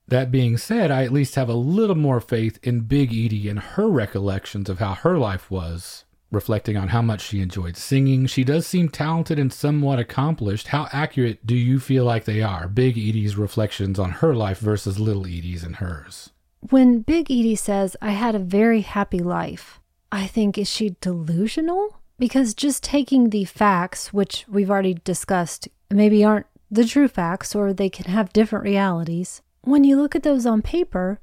[0.07, 3.59] That being said, I at least have a little more faith in Big Edie and
[3.59, 8.25] her recollections of how her life was reflecting on how much she enjoyed singing.
[8.25, 10.67] She does seem talented and somewhat accomplished.
[10.67, 12.67] How accurate do you feel like they are?
[12.67, 16.31] Big Edie's reflections on her life versus Little Edie's and hers.
[16.59, 19.79] When Big Edie says, I had a very happy life,
[20.11, 21.99] I think, is she delusional?
[22.17, 27.71] Because just taking the facts, which we've already discussed, maybe aren't the true facts or
[27.71, 31.19] they can have different realities, when you look at those on paper,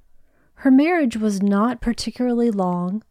[0.57, 3.03] her marriage was not particularly long.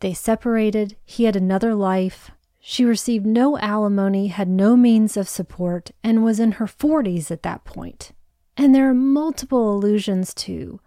[0.00, 2.30] They separated, he had another life.
[2.60, 7.42] She received no alimony, had no means of support, and was in her 40s at
[7.44, 8.12] that point.
[8.56, 10.80] And there are multiple allusions to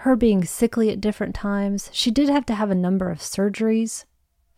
[0.00, 1.90] her being sickly at different times.
[1.92, 4.06] She did have to have a number of surgeries.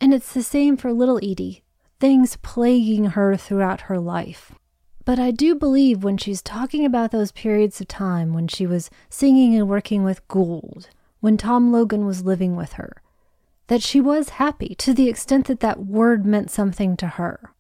[0.00, 1.64] And it's the same for little Edie,
[1.98, 4.52] things plaguing her throughout her life.
[5.05, 8.88] But I do believe when she's talking about those periods of time when she was
[9.09, 13.02] singing and working with Gould, when Tom Logan was living with her,
[13.66, 17.50] that she was happy to the extent that that word meant something to her.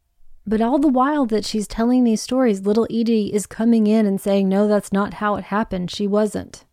[0.46, 4.20] But all the while that she's telling these stories, little Edie is coming in and
[4.20, 5.90] saying, No, that's not how it happened.
[5.90, 6.64] She wasn't.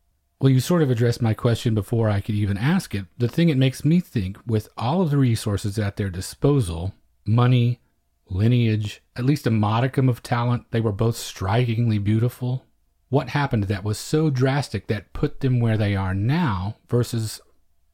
[0.42, 3.06] Well, you sort of addressed my question before I could even ask it.
[3.18, 6.94] The thing it makes me think with all of the resources at their disposal
[7.26, 7.82] money,
[8.30, 12.64] lineage, at least a modicum of talent they were both strikingly beautiful.
[13.10, 17.42] What happened that was so drastic that put them where they are now versus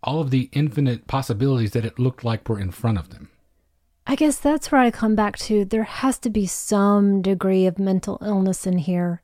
[0.04, 3.30] all of the infinite possibilities that it looked like were in front of them?
[4.06, 5.66] I guess that's where I come back to.
[5.66, 9.24] There has to be some degree of mental illness in here.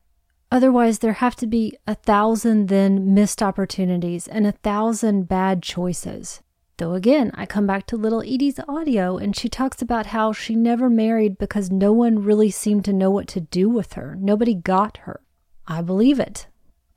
[0.52, 6.42] Otherwise, there have to be a thousand then missed opportunities and a thousand bad choices.
[6.76, 10.54] Though again, I come back to little Edie's audio and she talks about how she
[10.54, 14.14] never married because no one really seemed to know what to do with her.
[14.20, 15.22] Nobody got her.
[15.66, 16.48] I believe it.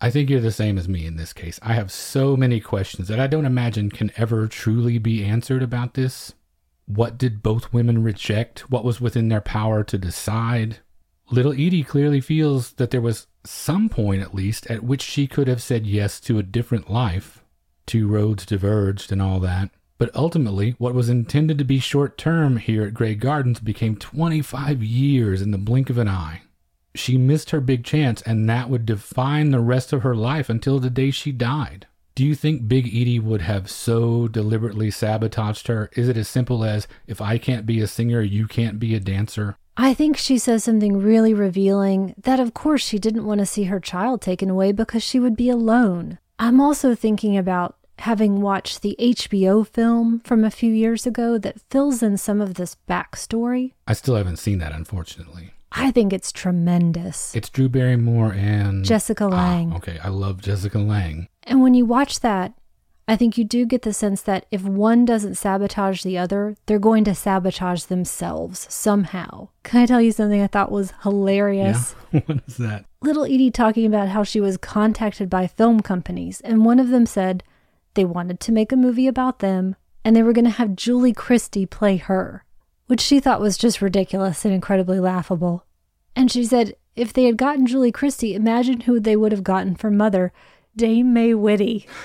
[0.01, 1.57] I think you're the same as me in this case.
[1.63, 5.93] I have so many questions that I don't imagine can ever truly be answered about
[5.93, 6.33] this.
[6.87, 8.69] What did both women reject?
[8.69, 10.79] What was within their power to decide?
[11.31, 15.47] Little Edie clearly feels that there was some point, at least, at which she could
[15.47, 17.43] have said yes to a different life.
[17.85, 19.71] Two roads diverged and all that.
[19.97, 24.83] But ultimately, what was intended to be short term here at Grey Gardens became 25
[24.83, 26.41] years in the blink of an eye.
[26.93, 30.79] She missed her big chance, and that would define the rest of her life until
[30.79, 31.87] the day she died.
[32.13, 35.89] Do you think Big Edie would have so deliberately sabotaged her?
[35.93, 39.01] Is it as simple as if I can't be a singer, you can't be a
[39.01, 39.57] dancer?
[39.77, 43.63] I think she says something really revealing that, of course, she didn't want to see
[43.63, 46.17] her child taken away because she would be alone.
[46.39, 51.61] I'm also thinking about having watched the HBO film from a few years ago that
[51.69, 53.73] fills in some of this backstory.
[53.87, 55.51] I still haven't seen that, unfortunately.
[55.71, 57.35] I think it's tremendous.
[57.35, 59.73] It's Drew Barrymore and Jessica Lange.
[59.73, 61.27] Ah, okay, I love Jessica Lange.
[61.43, 62.53] And when you watch that,
[63.07, 66.79] I think you do get the sense that if one doesn't sabotage the other, they're
[66.79, 69.49] going to sabotage themselves somehow.
[69.63, 71.93] Can I tell you something I thought was hilarious?
[72.11, 72.21] Yeah.
[72.25, 72.85] what is that?
[73.01, 77.05] Little Edie talking about how she was contacted by film companies, and one of them
[77.05, 77.43] said
[77.93, 81.13] they wanted to make a movie about them, and they were going to have Julie
[81.13, 82.43] Christie play her,
[82.87, 85.63] which she thought was just ridiculous and incredibly laughable.
[86.15, 89.75] And she said if they had gotten Julie Christie, imagine who they would have gotten
[89.75, 90.31] for mother,
[90.75, 91.87] Dame May Whitty.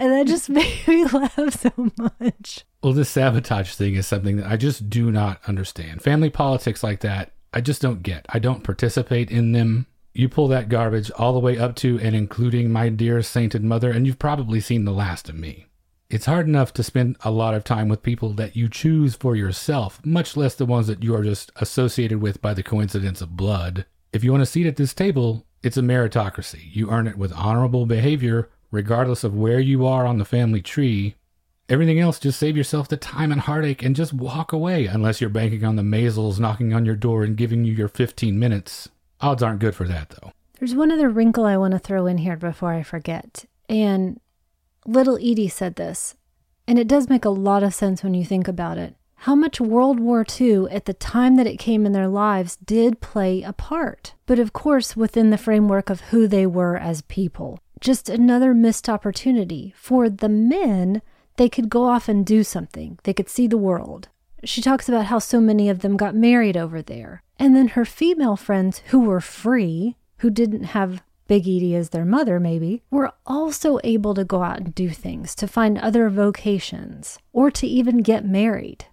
[0.00, 2.64] And that just made me laugh so much.
[2.82, 6.02] Well, this sabotage thing is something that I just do not understand.
[6.02, 8.24] Family politics like that, I just don't get.
[8.30, 9.86] I don't participate in them.
[10.14, 13.92] You pull that garbage all the way up to and including my dear sainted mother,
[13.92, 15.66] and you've probably seen the last of me.
[16.08, 19.36] It's hard enough to spend a lot of time with people that you choose for
[19.36, 23.36] yourself, much less the ones that you are just associated with by the coincidence of
[23.36, 23.84] blood.
[24.12, 26.62] If you want a seat at this table, it's a meritocracy.
[26.72, 31.16] You earn it with honorable behavior, regardless of where you are on the family tree.
[31.68, 35.30] Everything else, just save yourself the time and heartache and just walk away, unless you're
[35.30, 38.88] banking on the Maysles knocking on your door and giving you your 15 minutes.
[39.20, 40.32] Odds aren't good for that, though.
[40.58, 43.44] There's one other wrinkle I want to throw in here before I forget.
[43.68, 44.20] And
[44.84, 46.16] little Edie said this,
[46.66, 48.94] and it does make a lot of sense when you think about it.
[49.24, 53.00] How much World War II, at the time that it came in their lives, did
[53.00, 57.60] play a part, but of course within the framework of who they were as people.
[57.80, 59.74] Just another missed opportunity.
[59.76, 61.02] For the men,
[61.36, 64.08] they could go off and do something, they could see the world.
[64.44, 67.22] She talks about how so many of them got married over there.
[67.38, 72.04] And then her female friends who were free, who didn't have Big Edie as their
[72.04, 77.18] mother, maybe, were also able to go out and do things, to find other vocations,
[77.32, 78.86] or to even get married.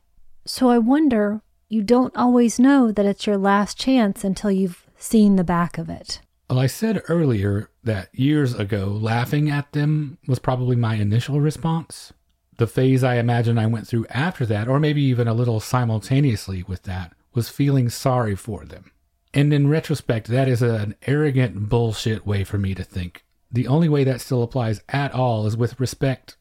[0.45, 5.35] So I wonder, you don't always know that it's your last chance until you've seen
[5.35, 6.21] the back of it.
[6.49, 12.13] Well, I said earlier that years ago, laughing at them was probably my initial response.
[12.57, 16.63] The phase I imagine I went through after that, or maybe even a little simultaneously
[16.63, 18.91] with that, was feeling sorry for them.
[19.33, 23.25] And in retrospect, that is an arrogant bullshit way for me to think.
[23.51, 26.37] The only way that still applies at all is with respect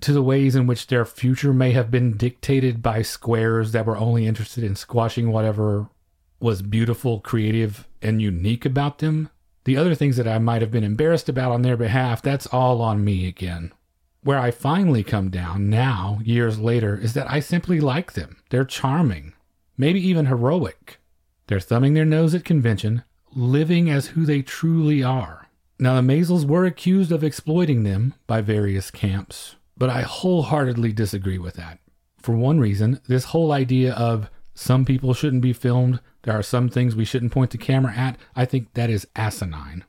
[0.00, 3.98] to the ways in which their future may have been dictated by squares that were
[3.98, 5.90] only interested in squashing whatever
[6.40, 9.28] was beautiful, creative, and unique about them.
[9.64, 12.80] The other things that I might have been embarrassed about on their behalf, that's all
[12.80, 13.72] on me again.
[14.22, 18.36] Where I finally come down now, years later, is that I simply like them.
[18.50, 19.34] They're charming,
[19.76, 20.98] maybe even heroic.
[21.46, 23.02] They're thumbing their nose at convention,
[23.34, 25.48] living as who they truly are.
[25.78, 31.38] Now, the Maysles were accused of exploiting them by various camps, but I wholeheartedly disagree
[31.38, 31.78] with that.
[32.18, 34.28] For one reason, this whole idea of
[34.60, 38.18] some people shouldn't be filmed, there are some things we shouldn't point the camera at,
[38.36, 39.84] I think that is asinine.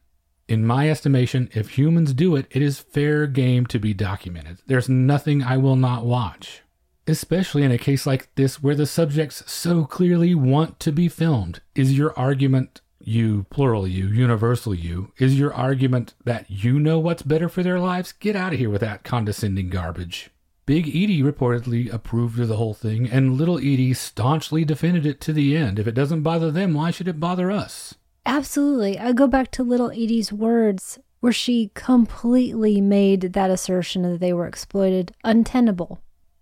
[0.48, 4.60] In my estimation, if humans do it, it is fair game to be documented.
[4.68, 6.62] There's nothing I will not watch.
[7.06, 11.60] Especially in a case like this where the subjects so clearly want to be filmed.
[11.76, 17.24] Is your argument, you, plural you, universal you, is your argument that you know what's
[17.24, 18.14] better for their lives?
[18.14, 20.31] Get out of here with that condescending garbage.
[20.66, 25.34] Big Edie reportedly approved of the whole thing, and Little Edie staunchly defended it to
[25.34, 25.80] the end.
[25.80, 27.96] If it doesn't bother them, why should it bother us?
[28.26, 29.00] Absolutely.
[29.00, 34.34] I go back to little Edie's words where she completely made that assertion that they
[34.34, 36.00] were exploited untenable.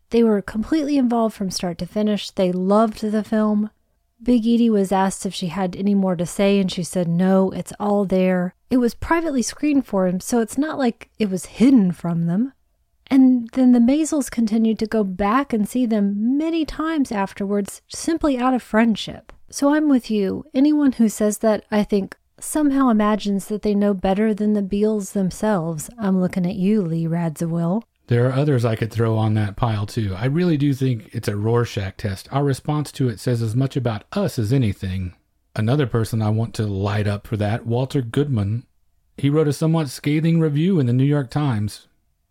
[0.10, 2.32] They were completely involved from start to finish.
[2.32, 3.70] They loved the film.
[4.22, 7.52] Big Edie was asked if she had any more to say, and she said, No,
[7.52, 8.56] it's all there.
[8.70, 12.54] It was privately screened for him, so it's not like it was hidden from them.
[13.10, 18.38] And then the Maysles continued to go back and see them many times afterwards, simply
[18.38, 19.34] out of friendship.
[19.50, 20.46] So I'm with you.
[20.54, 25.14] Anyone who says that, I think, somehow imagines that they know better than the Beales
[25.14, 25.90] themselves.
[25.98, 27.84] I'm looking at you, Lee Radziwill.
[28.08, 30.16] There are others I could throw on that pile too.
[30.16, 32.28] I really do think it's a Rorschach test.
[32.32, 35.14] Our response to it says as much about us as anything.
[35.56, 38.66] Another person I want to light up for that, Walter Goodman.
[39.18, 41.88] He wrote a somewhat scathing review in the New York Times.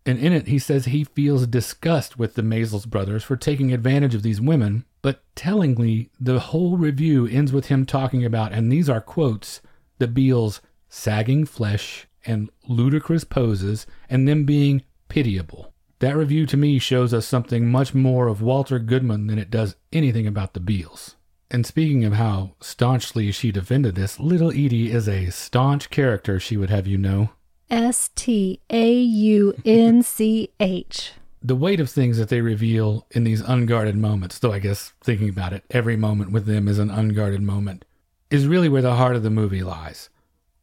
[0.09, 4.15] And in it, he says he feels disgust with the Maysles brothers for taking advantage
[4.15, 4.83] of these women.
[5.03, 9.61] But tellingly, the whole review ends with him talking about, and these are quotes,
[9.99, 15.75] the Beales' sagging flesh and ludicrous poses, and them being pitiable.
[15.99, 19.75] That review to me shows us something much more of Walter Goodman than it does
[19.93, 21.17] anything about the Beales.
[21.51, 26.57] And speaking of how staunchly she defended this, Little Edie is a staunch character, she
[26.57, 27.29] would have you know.
[27.69, 31.13] S T A U N C H.
[31.41, 35.29] The weight of things that they reveal in these unguarded moments, though I guess thinking
[35.29, 37.85] about it, every moment with them is an unguarded moment,
[38.29, 40.09] is really where the heart of the movie lies.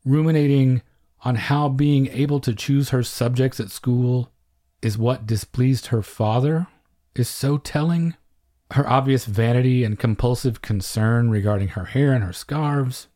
[0.04, 0.82] Ruminating
[1.22, 4.30] on how being able to choose her subjects at school
[4.82, 6.66] is what displeased her father
[7.14, 8.14] is so telling.
[8.72, 13.08] Her obvious vanity and compulsive concern regarding her hair and her scarves.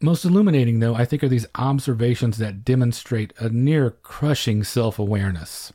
[0.00, 5.72] Most illuminating, though, I think, are these observations that demonstrate a near crushing self awareness.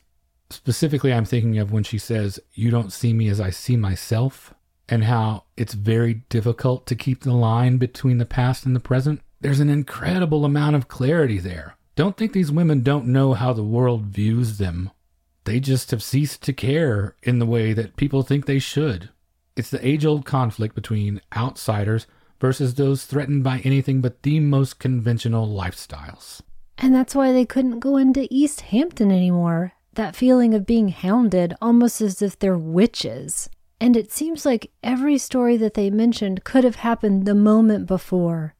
[0.50, 4.54] Specifically, I'm thinking of when she says, You don't see me as I see myself,
[4.88, 9.20] and how it's very difficult to keep the line between the past and the present.
[9.40, 11.76] There's an incredible amount of clarity there.
[11.96, 14.90] Don't think these women don't know how the world views them
[15.44, 19.10] they just have ceased to care in the way that people think they should.
[19.56, 22.06] It's the age old conflict between outsiders
[22.44, 26.42] versus those threatened by anything but the most conventional lifestyles.
[26.76, 29.72] And that's why they couldn't go into East Hampton anymore.
[29.94, 33.48] That feeling of being hounded, almost as if they're witches.
[33.80, 38.54] And it seems like every story that they mentioned could have happened the moment before.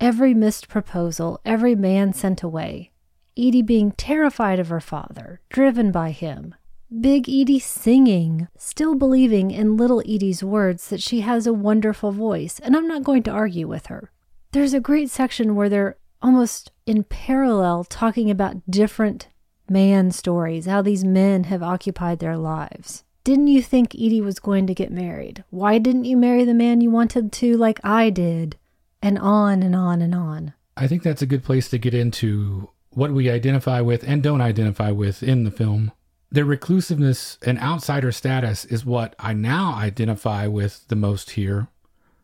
[0.00, 2.90] Every missed proposal, every man sent away.
[3.36, 6.56] Edie being terrified of her father, driven by him.
[6.88, 12.58] Big Edie singing, still believing in little Edie's words that she has a wonderful voice,
[12.60, 14.10] and I'm not going to argue with her.
[14.52, 19.28] There's a great section where they're almost in parallel talking about different
[19.68, 23.04] man stories, how these men have occupied their lives.
[23.22, 25.44] Didn't you think Edie was going to get married?
[25.50, 28.56] Why didn't you marry the man you wanted to like I did?
[29.02, 30.54] And on and on and on.
[30.74, 34.40] I think that's a good place to get into what we identify with and don't
[34.40, 35.92] identify with in the film.
[36.30, 41.68] Their reclusiveness and outsider status is what I now identify with the most here.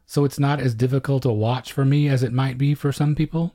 [0.05, 3.15] So it's not as difficult to watch for me as it might be for some
[3.15, 3.55] people.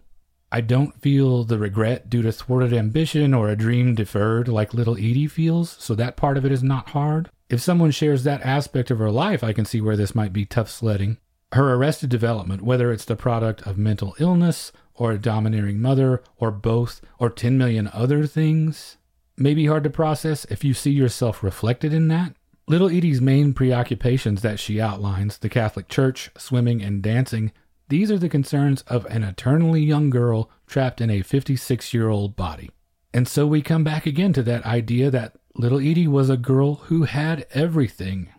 [0.51, 4.97] I don't feel the regret due to thwarted ambition or a dream deferred like little
[4.97, 7.29] Edie feels, so that part of it is not hard.
[7.49, 10.45] If someone shares that aspect of her life, I can see where this might be
[10.45, 11.17] tough sledding.
[11.51, 16.49] Her arrested development, whether it's the product of mental illness or a domineering mother or
[16.49, 18.97] both or 10 million other things,
[19.39, 22.35] may be hard to process if you see yourself reflected in that.
[22.67, 27.51] Little Edie's main preoccupations that she outlines the Catholic Church, swimming, and dancing
[27.89, 32.35] these are the concerns of an eternally young girl trapped in a 56 year old
[32.35, 32.69] body.
[33.13, 36.75] And so we come back again to that idea that little Edie was a girl
[36.75, 38.29] who had everything,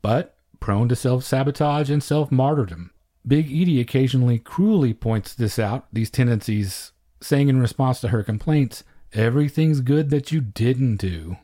[0.00, 2.92] but prone to self sabotage and self martyrdom.
[3.26, 8.84] Big Edie occasionally cruelly points this out, these tendencies, saying in response to her complaints,
[9.12, 11.36] Everything's good that you didn't do.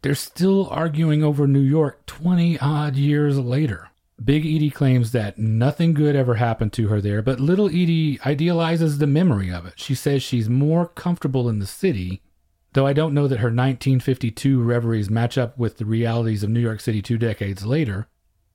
[0.00, 3.90] They're still arguing over New York 20 odd years later.
[4.22, 8.96] Big Edie claims that nothing good ever happened to her there, but little Edie idealizes
[8.96, 9.74] the memory of it.
[9.76, 12.22] She says she's more comfortable in the city,
[12.72, 16.60] though I don't know that her 1952 reveries match up with the realities of New
[16.60, 18.08] York City two decades later.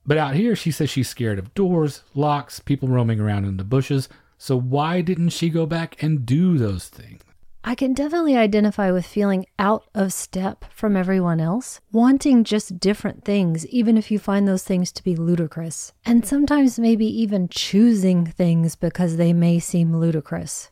[0.04, 3.64] But out here, she says she's scared of doors, locks, people roaming around in the
[3.64, 4.08] bushes,
[4.38, 7.22] so why didn't she go back and do those things?
[7.68, 13.24] I can definitely identify with feeling out of step from everyone else, wanting just different
[13.24, 18.24] things, even if you find those things to be ludicrous, and sometimes maybe even choosing
[18.24, 20.70] things because they may seem ludicrous.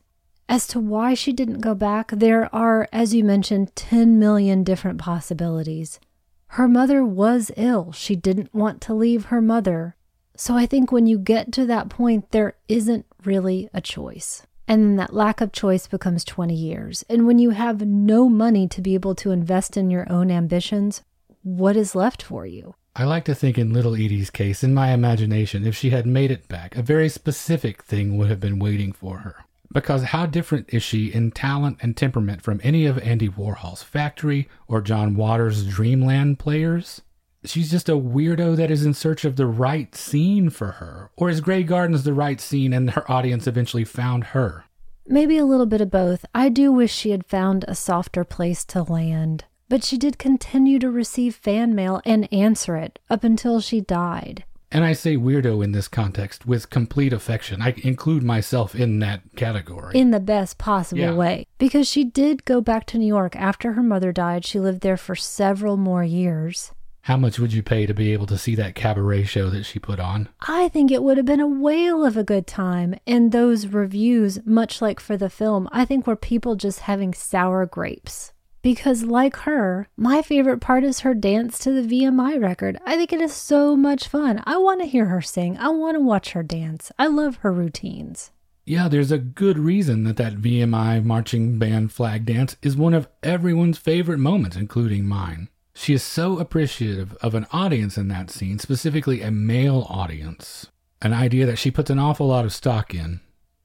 [0.49, 5.01] As to why she didn't go back, there are, as you mentioned, 10 million different
[5.01, 5.99] possibilities.
[6.47, 7.91] Her mother was ill.
[7.91, 9.97] She didn't want to leave her mother.
[10.37, 14.47] So I think when you get to that point, there isn't really a choice.
[14.67, 17.05] And then that lack of choice becomes 20 years.
[17.09, 21.03] And when you have no money to be able to invest in your own ambitions,
[21.43, 22.75] what is left for you?
[22.97, 26.31] I like to think in little Edie's case, in my imagination, if she had made
[26.31, 29.45] it back, a very specific thing would have been waiting for her.
[29.73, 34.49] Because how different is she in talent and temperament from any of Andy Warhol's Factory
[34.69, 37.03] or John Waters' Dreamland players?
[37.45, 41.11] She's just a weirdo that is in search of the right scene for her?
[41.17, 44.65] Or is Grey Gardens the right scene and her audience eventually found her?
[45.07, 46.25] Maybe a little bit of both.
[46.35, 49.45] I do wish she had found a softer place to land.
[49.69, 54.45] But she did continue to receive fan mail and answer it up until she died.
[54.71, 57.63] And I say weirdo in this context with complete affection.
[57.63, 59.97] I include myself in that category.
[59.97, 61.15] In the best possible yeah.
[61.15, 61.47] way.
[61.59, 64.45] Because she did go back to New York after her mother died.
[64.45, 66.73] She lived there for several more years.
[67.05, 69.79] How much would you pay to be able to see that cabaret show that she
[69.79, 70.31] put on?
[70.41, 72.95] I think it would have been a whale of a good time.
[73.07, 77.67] And those reviews, much like for the film, I think were people just having sour
[77.67, 78.33] grapes.
[78.63, 82.79] Because, like her, my favorite part is her dance to the VMI record.
[82.87, 84.43] I think it is so much fun.
[84.47, 85.59] I want to hear her sing.
[85.59, 86.91] I want to watch her dance.
[86.99, 88.31] I love her routines.
[88.65, 93.09] Yeah, there's a good reason that that VMI marching band flag dance is one of
[93.23, 95.51] everyone's favorite moments, including mine.
[95.75, 100.69] She is so appreciative of an audience in that scene, specifically a male audience,
[101.03, 103.21] an idea that she puts an awful lot of stock in.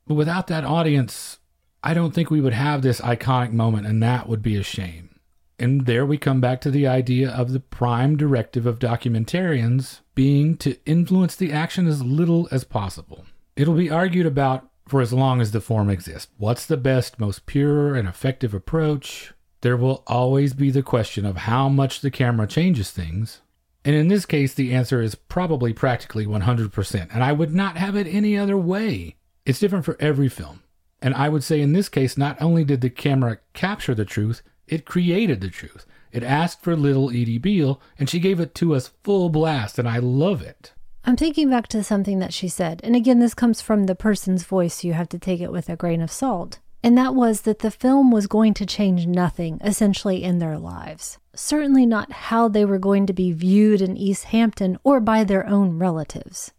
[0.07, 1.37] But without that audience,
[1.83, 5.19] I don't think we would have this iconic moment, and that would be a shame.
[5.59, 10.57] And there we come back to the idea of the prime directive of documentarians being
[10.57, 13.25] to influence the action as little as possible.
[13.55, 16.31] It'll be argued about for as long as the form exists.
[16.37, 19.33] What's the best, most pure, and effective approach?
[19.61, 23.41] There will always be the question of how much the camera changes things.
[23.85, 27.95] And in this case, the answer is probably practically 100%, and I would not have
[27.95, 29.15] it any other way.
[29.45, 30.63] It's different for every film.
[31.01, 34.41] And I would say in this case, not only did the camera capture the truth,
[34.67, 35.85] it created the truth.
[36.11, 39.87] It asked for little Edie Beale, and she gave it to us full blast, and
[39.87, 40.73] I love it.
[41.05, 44.43] I'm thinking back to something that she said, and again, this comes from the person's
[44.43, 46.59] voice, so you have to take it with a grain of salt.
[46.81, 51.17] And that was that the film was going to change nothing, essentially, in their lives.
[51.35, 55.45] Certainly not how they were going to be viewed in East Hampton or by their
[55.47, 56.51] own relatives,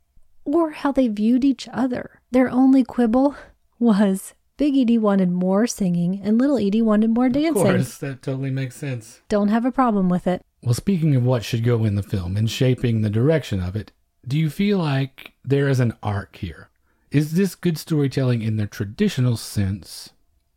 [0.44, 2.20] or how they viewed each other.
[2.30, 3.34] Their only quibble
[3.78, 7.66] was Big Edie wanted more singing and Little Edie wanted more dancing.
[7.66, 9.22] Of course, that totally makes sense.
[9.30, 10.42] Don't have a problem with it.
[10.62, 13.92] Well, speaking of what should go in the film and shaping the direction of it,
[14.28, 16.68] do you feel like there is an arc here?
[17.10, 20.10] Is this good storytelling in the traditional sense,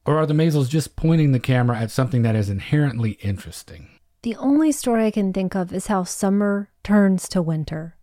[0.06, 3.88] or are the Maysles just pointing the camera at something that is inherently interesting?
[4.22, 7.96] The only story I can think of is how summer turns to winter.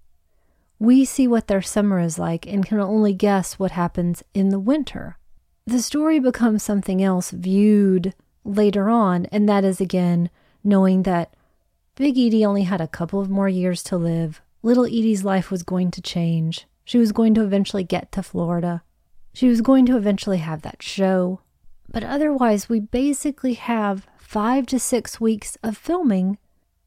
[0.80, 4.59] We see what their summer is like and can only guess what happens in the
[4.59, 5.16] winter.
[5.64, 10.28] The story becomes something else viewed later on, and that is again
[10.64, 11.34] knowing that
[11.94, 14.42] Big Edie only had a couple of more years to live.
[14.64, 16.66] Little Edie's life was going to change.
[16.91, 18.82] She was going to eventually get to Florida.
[19.32, 21.41] She was going to eventually have that show.
[21.88, 26.36] But otherwise, we basically have five to six weeks of filming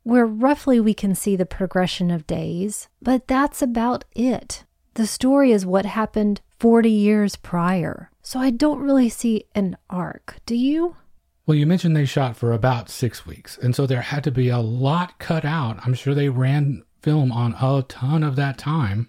[0.04, 4.66] where roughly we can see the progression of days, but that's about it.
[4.96, 8.12] The story is what happened 40 years prior.
[8.22, 10.36] So I don't really see an arc.
[10.46, 10.98] Do you?
[11.46, 14.50] Well, you mentioned they shot for about six weeks, and so there had to be
[14.50, 15.80] a lot cut out.
[15.86, 19.08] I'm sure they ran film on a ton of that time.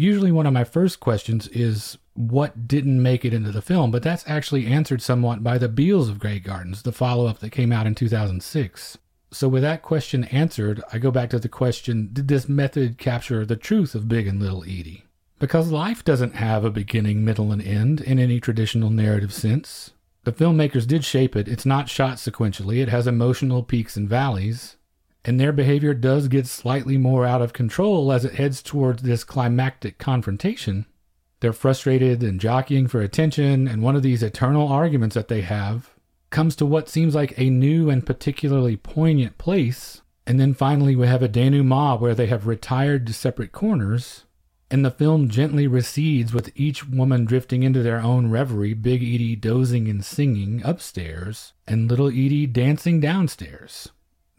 [0.00, 4.02] Usually, one of my first questions is what didn't make it into the film, but
[4.02, 7.70] that's actually answered somewhat by The Beales of Grey Gardens, the follow up that came
[7.70, 8.96] out in 2006.
[9.30, 13.44] So, with that question answered, I go back to the question Did this method capture
[13.44, 15.04] the truth of Big and Little Edie?
[15.38, 19.90] Because life doesn't have a beginning, middle, and end in any traditional narrative sense.
[20.24, 21.46] The filmmakers did shape it.
[21.46, 24.78] It's not shot sequentially, it has emotional peaks and valleys.
[25.24, 29.24] And their behavior does get slightly more out of control as it heads towards this
[29.24, 30.86] climactic confrontation.
[31.40, 35.90] They're frustrated and jockeying for attention, and one of these eternal arguments that they have
[36.30, 40.02] comes to what seems like a new and particularly poignant place.
[40.26, 44.24] And then finally, we have a denouement where they have retired to separate corners
[44.70, 49.34] and the film gently recedes with each woman drifting into their own reverie, Big Edie
[49.34, 53.88] dozing and singing upstairs, and Little Edie dancing downstairs.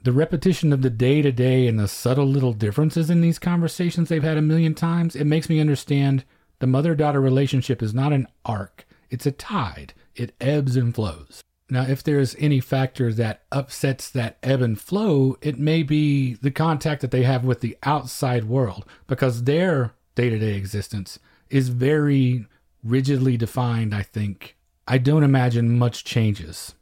[0.03, 4.09] The repetition of the day to day and the subtle little differences in these conversations
[4.09, 6.23] they've had a million times, it makes me understand
[6.57, 9.93] the mother daughter relationship is not an arc, it's a tide.
[10.15, 11.43] It ebbs and flows.
[11.69, 16.51] Now, if there's any factor that upsets that ebb and flow, it may be the
[16.51, 21.69] contact that they have with the outside world because they're day to day existence is
[21.69, 22.45] very
[22.83, 24.57] rigidly defined, I think.
[24.87, 26.73] I don't imagine much changes.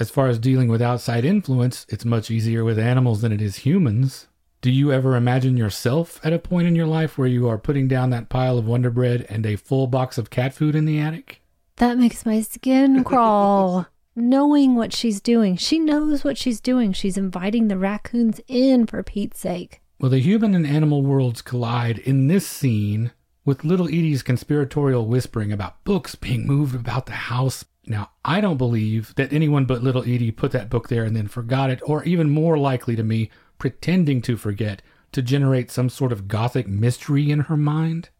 [0.00, 3.56] As far as dealing with outside influence, it's much easier with animals than it is
[3.56, 4.28] humans.
[4.62, 7.86] Do you ever imagine yourself at a point in your life where you are putting
[7.86, 10.98] down that pile of Wonder Bread and a full box of cat food in the
[10.98, 11.42] attic?
[11.76, 13.88] That makes my skin crawl.
[14.16, 15.56] Knowing what she's doing.
[15.56, 16.94] She knows what she's doing.
[16.94, 19.82] She's inviting the raccoons in for Pete's sake.
[19.98, 23.12] Well, the human and animal worlds collide in this scene
[23.44, 27.66] with little Edie's conspiratorial whispering about books being moved about the house.
[27.90, 31.26] Now, I don't believe that anyone but little Edie put that book there and then
[31.26, 34.80] forgot it, or even more likely to me, pretending to forget
[35.10, 38.10] to generate some sort of gothic mystery in her mind.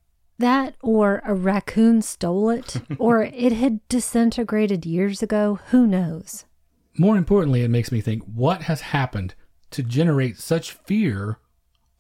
[0.41, 5.61] That, or a raccoon stole it, or it had disintegrated years ago.
[5.69, 6.47] Who knows?
[6.99, 9.37] More importantly, it makes me think what has happened
[9.71, 11.39] to generate such fear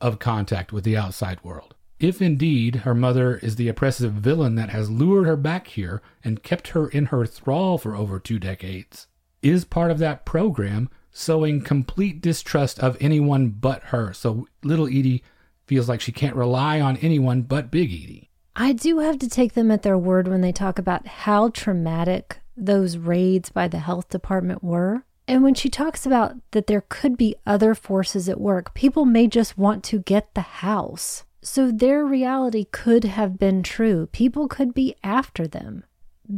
[0.00, 1.76] of contact with the outside world.
[2.00, 6.42] If indeed her mother is the oppressive villain that has lured her back here and
[6.42, 9.06] kept her in her thrall for over two decades,
[9.42, 14.14] is part of that program sowing complete distrust of anyone but her.
[14.14, 15.22] So little Edie
[15.66, 18.30] feels like she can't rely on anyone but Big Edie.
[18.56, 22.40] I do have to take them at their word when they talk about how traumatic
[22.56, 25.04] those raids by the health department were.
[25.28, 29.26] And when she talks about that there could be other forces at work, people may
[29.26, 31.24] just want to get the house.
[31.42, 34.06] So their reality could have been true.
[34.12, 35.84] People could be after them.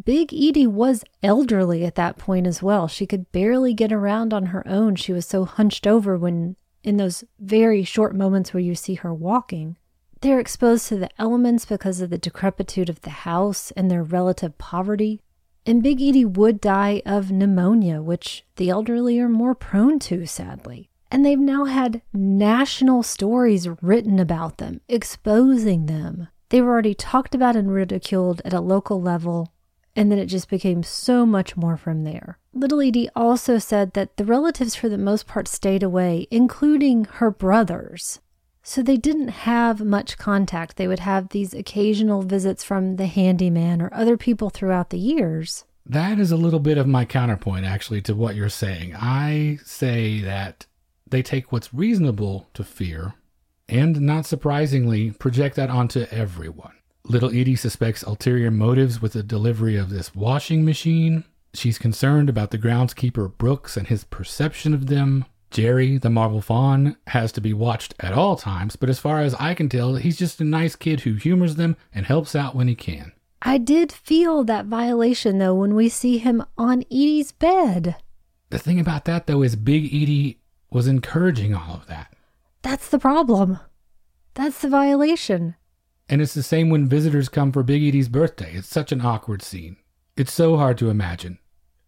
[0.04, 2.88] Big Edie was elderly at that point as well.
[2.88, 4.96] She could barely get around on her own.
[4.96, 9.12] She was so hunched over when, in those very short moments where you see her
[9.12, 9.76] walking.
[10.22, 14.56] They're exposed to the elements because of the decrepitude of the house and their relative
[14.56, 15.20] poverty.
[15.66, 20.90] And Big Edie would die of pneumonia, which the elderly are more prone to, sadly.
[21.12, 26.28] And they've now had national stories written about them, exposing them.
[26.48, 29.52] They were already talked about and ridiculed at a local level,
[29.94, 32.38] and then it just became so much more from there.
[32.54, 37.30] Little Edie also said that the relatives, for the most part, stayed away, including her
[37.30, 38.20] brothers.
[38.62, 40.78] So they didn't have much contact.
[40.78, 45.66] They would have these occasional visits from the handyman or other people throughout the years.
[45.84, 48.94] That is a little bit of my counterpoint, actually, to what you're saying.
[48.96, 50.64] I say that
[51.12, 53.14] they take what's reasonable to fear
[53.68, 56.74] and, not surprisingly, project that onto everyone.
[57.04, 61.24] Little Edie suspects ulterior motives with the delivery of this washing machine.
[61.54, 65.24] She's concerned about the groundskeeper Brooks and his perception of them.
[65.50, 69.34] Jerry, the marble fawn, has to be watched at all times, but as far as
[69.34, 72.68] I can tell, he's just a nice kid who humors them and helps out when
[72.68, 73.12] he can.
[73.42, 77.96] I did feel that violation though when we see him on Edie's bed.
[78.50, 80.41] The thing about that though is Big Edie
[80.72, 82.14] was encouraging all of that.
[82.62, 83.58] That's the problem.
[84.34, 85.56] That's the violation.
[86.08, 88.54] And it's the same when visitors come for Big Edie's birthday.
[88.54, 89.76] It's such an awkward scene.
[90.16, 91.38] It's so hard to imagine.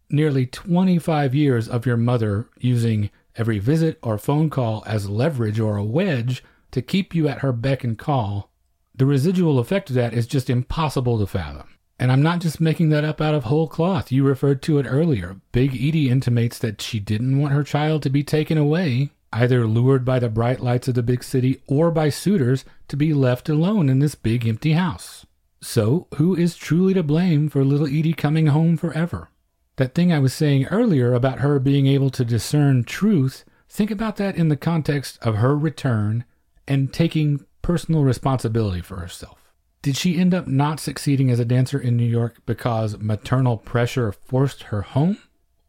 [0.09, 5.77] Nearly 25 years of your mother using every visit or phone call as leverage or
[5.77, 8.51] a wedge to keep you at her beck and call,
[8.93, 11.74] the residual effect of that is just impossible to fathom.
[11.97, 14.11] And I'm not just making that up out of whole cloth.
[14.11, 15.37] You referred to it earlier.
[15.51, 20.03] Big Edie intimates that she didn't want her child to be taken away, either lured
[20.03, 23.89] by the bright lights of the big city or by suitors to be left alone
[23.89, 25.25] in this big empty house.
[25.61, 29.29] So, who is truly to blame for little Edie coming home forever?
[29.77, 34.17] That thing I was saying earlier about her being able to discern truth, think about
[34.17, 36.23] that in the context of her return
[36.67, 39.44] and taking personal responsibility for herself.
[39.85, 44.11] Did she end up not succeeding as a dancer in New York because maternal pressure
[44.11, 45.19] forced her home?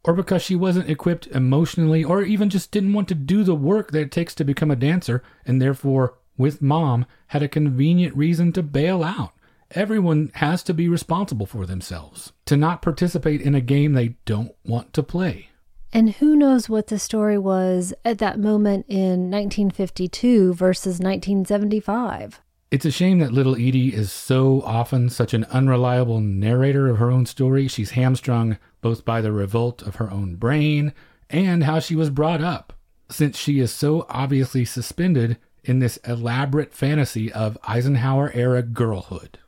[0.05, 3.91] Or because she wasn't equipped emotionally, or even just didn't want to do the work
[3.91, 8.53] that it takes to become a dancer, and therefore, with mom, had a convenient reason
[8.53, 9.33] to bail out?
[9.73, 14.55] Everyone has to be responsible for themselves, to not participate in a game they don't
[14.65, 15.51] want to play.
[15.93, 22.41] And who knows what the story was at that moment in 1952 versus 1975.
[22.69, 27.13] It's a shame that little Edie is so often such an unreliable narrator of her
[27.13, 27.69] own story.
[27.69, 30.93] She's hamstrung both by the revolt of her own brain
[31.31, 32.73] and how she was brought up,
[33.09, 39.39] since she is so obviously suspended in this elaborate fantasy of Eisenhower era girlhood.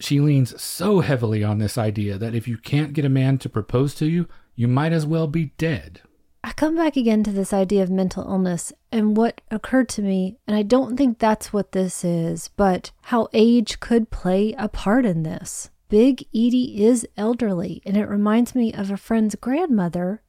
[0.00, 3.48] She leans so heavily on this idea that if you can't get a man to
[3.48, 6.00] propose to you, you might as well be dead.
[6.44, 10.36] I come back again to this idea of mental illness and what occurred to me,
[10.46, 15.06] and I don't think that's what this is, but how age could play a part
[15.06, 15.70] in this.
[15.88, 20.20] Big Edie is elderly, and it reminds me of a friend's grandmother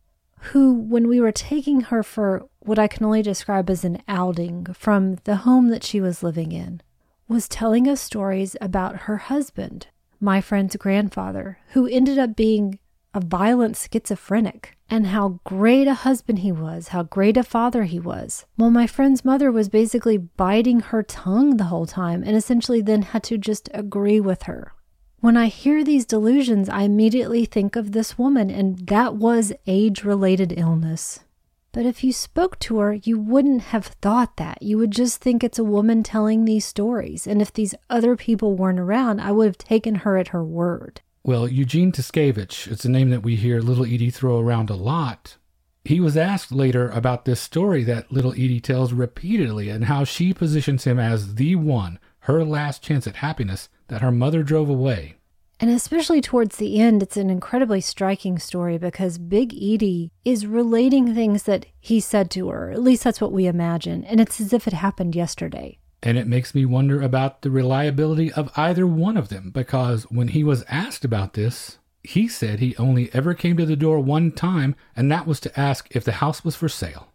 [0.53, 4.67] who, when we were taking her for what I can only describe as an outing
[4.73, 6.81] from the home that she was living in,
[7.27, 9.87] was telling us stories about her husband,
[10.21, 12.79] my friend's grandfather, who ended up being
[13.15, 17.99] a violent schizophrenic, and how great a husband he was, how great a father he
[17.99, 18.45] was.
[18.57, 23.03] Well, my friend's mother was basically biting her tongue the whole time and essentially then
[23.03, 24.73] had to just agree with her.
[25.21, 30.03] When I hear these delusions, I immediately think of this woman, and that was age
[30.03, 31.21] related illness.
[31.71, 34.61] But if you spoke to her, you wouldn't have thought that.
[34.61, 37.25] You would just think it's a woman telling these stories.
[37.25, 41.01] And if these other people weren't around, I would have taken her at her word.
[41.25, 45.37] Well, Eugene Tiskevich, it's a name that we hear Little Edie throw around a lot.
[45.83, 50.35] He was asked later about this story that Little Edie tells repeatedly and how she
[50.35, 55.15] positions him as the one, her last chance at happiness, that her mother drove away.
[55.59, 61.15] And especially towards the end, it's an incredibly striking story because Big Edie is relating
[61.15, 62.69] things that he said to her.
[62.69, 64.03] At least that's what we imagine.
[64.03, 65.79] And it's as if it happened yesterday.
[66.05, 70.29] And it makes me wonder about the reliability of either one of them because when
[70.29, 74.31] he was asked about this, he said he only ever came to the door one
[74.31, 77.07] time, and that was to ask if the house was for sale.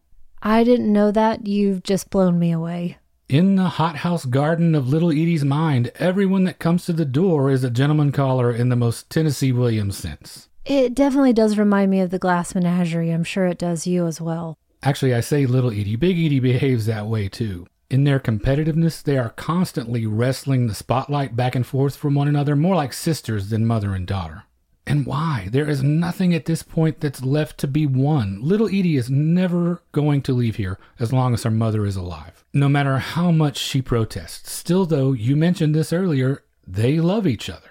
[0.43, 1.47] I didn't know that.
[1.47, 2.99] You've just blown me away.
[3.29, 7.63] In the hothouse garden of little Edie's mind, everyone that comes to the door is
[7.63, 10.49] a gentleman caller in the most Tennessee Williams sense.
[10.65, 13.11] It definitely does remind me of the glass menagerie.
[13.11, 14.59] I'm sure it does you as well.
[14.83, 15.95] Actually, I say little Edie.
[15.95, 17.67] Big Edie behaves that way too.
[17.91, 22.55] In their competitiveness, they are constantly wrestling the spotlight back and forth from one another,
[22.55, 24.45] more like sisters than mother and daughter.
[24.87, 25.49] And why?
[25.51, 28.39] There is nothing at this point that's left to be won.
[28.41, 32.45] Little Edie is never going to leave here as long as her mother is alive,
[32.55, 34.53] no matter how much she protests.
[34.53, 37.71] Still, though, you mentioned this earlier, they love each other.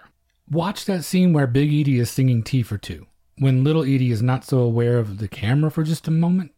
[0.52, 3.08] Watch that scene where Big Edie is singing Tea for Two,
[3.38, 6.52] when little Edie is not so aware of the camera for just a moment.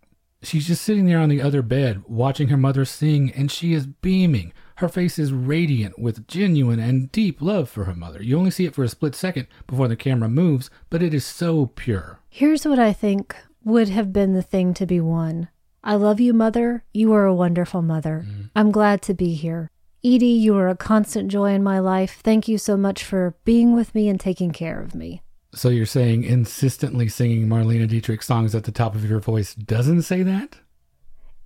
[0.44, 3.86] She's just sitting there on the other bed, watching her mother sing, and she is
[3.86, 4.54] beaming.
[4.78, 8.24] Her face is radiant with genuine and deep love for her mother.
[8.24, 11.24] You only see it for a split second before the camera moves, but it is
[11.24, 12.20] so pure.
[12.30, 15.50] Here's what I think would have been the thing to be won.
[15.84, 16.84] I love you, mother.
[16.94, 18.26] You are a wonderful mother.
[18.26, 18.42] Mm-hmm.
[18.56, 19.70] I'm glad to be here.
[20.04, 22.20] Edie, you are a constant joy in my life.
[22.24, 25.22] Thank you so much for being with me and taking care of me.
[25.54, 30.04] So you're saying insistently singing Marlene Dietrich songs at the top of your voice doesn't
[30.04, 30.60] say that?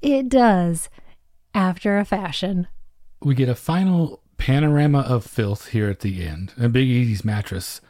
[0.02, 0.90] It does,
[1.56, 2.68] after a fashion.
[3.22, 6.54] We get a final panorama of filth here at the end.
[6.58, 7.82] And Big Edie's mattress,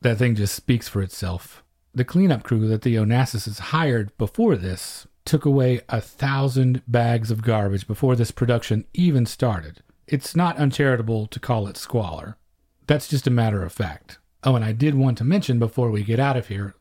[0.00, 1.62] that thing just speaks for itself.
[1.94, 7.42] The cleanup crew that the Onassis hired before this took away a thousand bags of
[7.42, 9.82] garbage before this production even started.
[10.06, 12.38] It's not uncharitable to call it squalor.
[12.86, 14.18] That's just a matter of fact.
[14.44, 16.74] Oh, and I did want to mention before we get out of here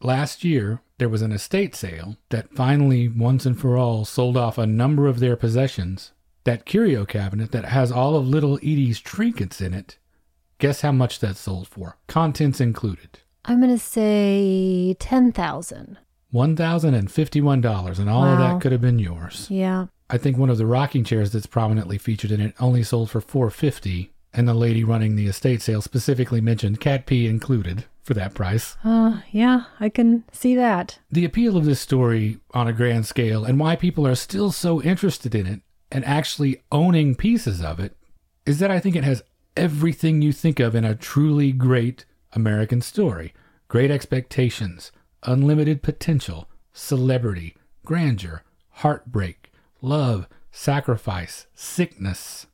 [0.00, 4.56] last year there was an estate sale that finally, once and for all, sold off
[4.56, 6.12] a number of their possessions.
[6.44, 9.98] That curio cabinet that has all of little Edie's trinkets in it.
[10.58, 11.98] Guess how much that sold for?
[12.06, 13.18] Contents included.
[13.44, 15.98] I'm going to say 10,000.
[16.32, 19.48] $1,051, and all of that could have been yours.
[19.50, 19.86] Yeah.
[20.08, 23.20] I think one of the rocking chairs that's prominently featured in it only sold for
[23.20, 28.34] 450 and the lady running the estate sale specifically mentioned cat pee included for that
[28.34, 28.76] price.
[28.84, 30.98] Uh, yeah, I can see that.
[31.10, 34.80] The appeal of this story on a grand scale and why people are still so
[34.82, 37.96] interested in it and actually owning pieces of it
[38.44, 39.22] is that I think it has
[39.56, 43.32] everything you think of in a truly great American story.
[43.68, 44.92] Great expectations,
[45.24, 52.46] unlimited potential, celebrity, grandeur, heartbreak, love, sacrifice, sickness.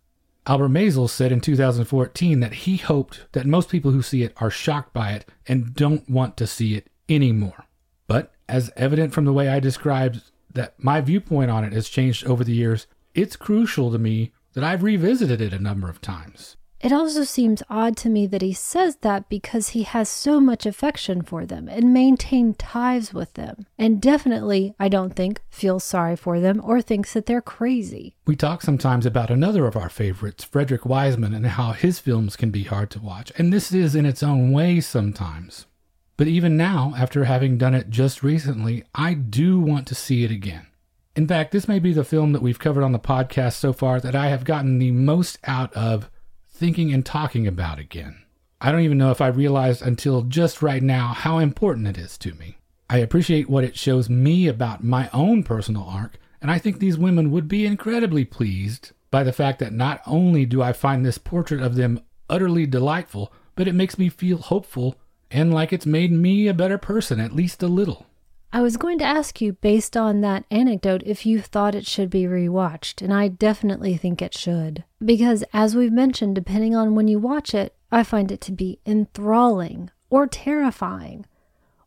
[0.47, 4.51] Albert Maysles said in 2014 that he hoped that most people who see it are
[4.51, 7.67] shocked by it and don't want to see it anymore.
[8.09, 10.23] But as evident from the way I described
[10.53, 14.65] that my viewpoint on it has changed over the years, it's crucial to me that
[14.65, 16.57] I've revisited it a number of times.
[16.83, 20.67] It also seems odd to me that he says that because he has so much
[20.67, 23.67] affection for them and maintained ties with them.
[23.79, 28.17] And definitely, I don't think, feels sorry for them or thinks that they're crazy.
[28.27, 32.51] We talk sometimes about another of our favorites, Frederick Wiseman, and how his films can
[32.51, 35.67] be hard to watch, and this is in its own way sometimes.
[36.17, 40.33] But even now, after having done it just recently, I do want to see it
[40.33, 40.67] again.
[41.15, 44.01] In fact, this may be the film that we've covered on the podcast so far
[44.01, 46.11] that I have gotten the most out of
[46.63, 48.23] thinking and talking about again.
[48.61, 52.17] I don't even know if I realized until just right now how important it is
[52.19, 52.57] to me.
[52.89, 56.97] I appreciate what it shows me about my own personal arc, and I think these
[56.97, 61.19] women would be incredibly pleased by the fact that not only do I find this
[61.19, 62.01] portrait of them
[62.31, 64.95] utterly delightful, but it makes me feel hopeful
[65.33, 68.07] and like it's made me a better person, at least a little.
[68.55, 72.11] I was going to ask you, based on that anecdote, if you thought it should
[72.11, 74.85] be rewatched, and I definitely think it should.
[75.03, 78.79] Because, as we've mentioned, depending on when you watch it, I find it to be
[78.85, 81.25] enthralling, or terrifying,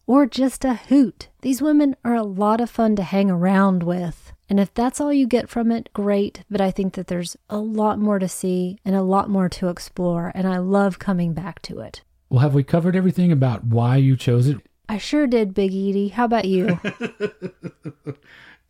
[0.07, 1.29] or just a hoot.
[1.41, 4.33] These women are a lot of fun to hang around with.
[4.49, 6.43] And if that's all you get from it, great.
[6.49, 9.69] But I think that there's a lot more to see and a lot more to
[9.69, 12.01] explore, and I love coming back to it.
[12.29, 14.57] Well, have we covered everything about why you chose it?
[14.87, 16.09] I sure did, Big Edie.
[16.09, 16.79] How about you?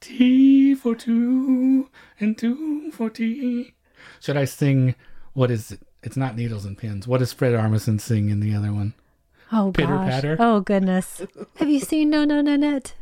[0.02, 1.90] T for two
[2.20, 3.74] and two for T.
[4.20, 4.96] Should I sing?
[5.34, 5.80] What is it?
[6.04, 7.08] It's not needles and pins.
[7.08, 8.94] What does Fred Armisen sing in the other one?
[9.52, 10.10] Oh Pitter gosh.
[10.10, 10.38] patter?
[10.40, 11.22] Oh goodness.
[11.58, 12.94] Have you seen No No Nanette?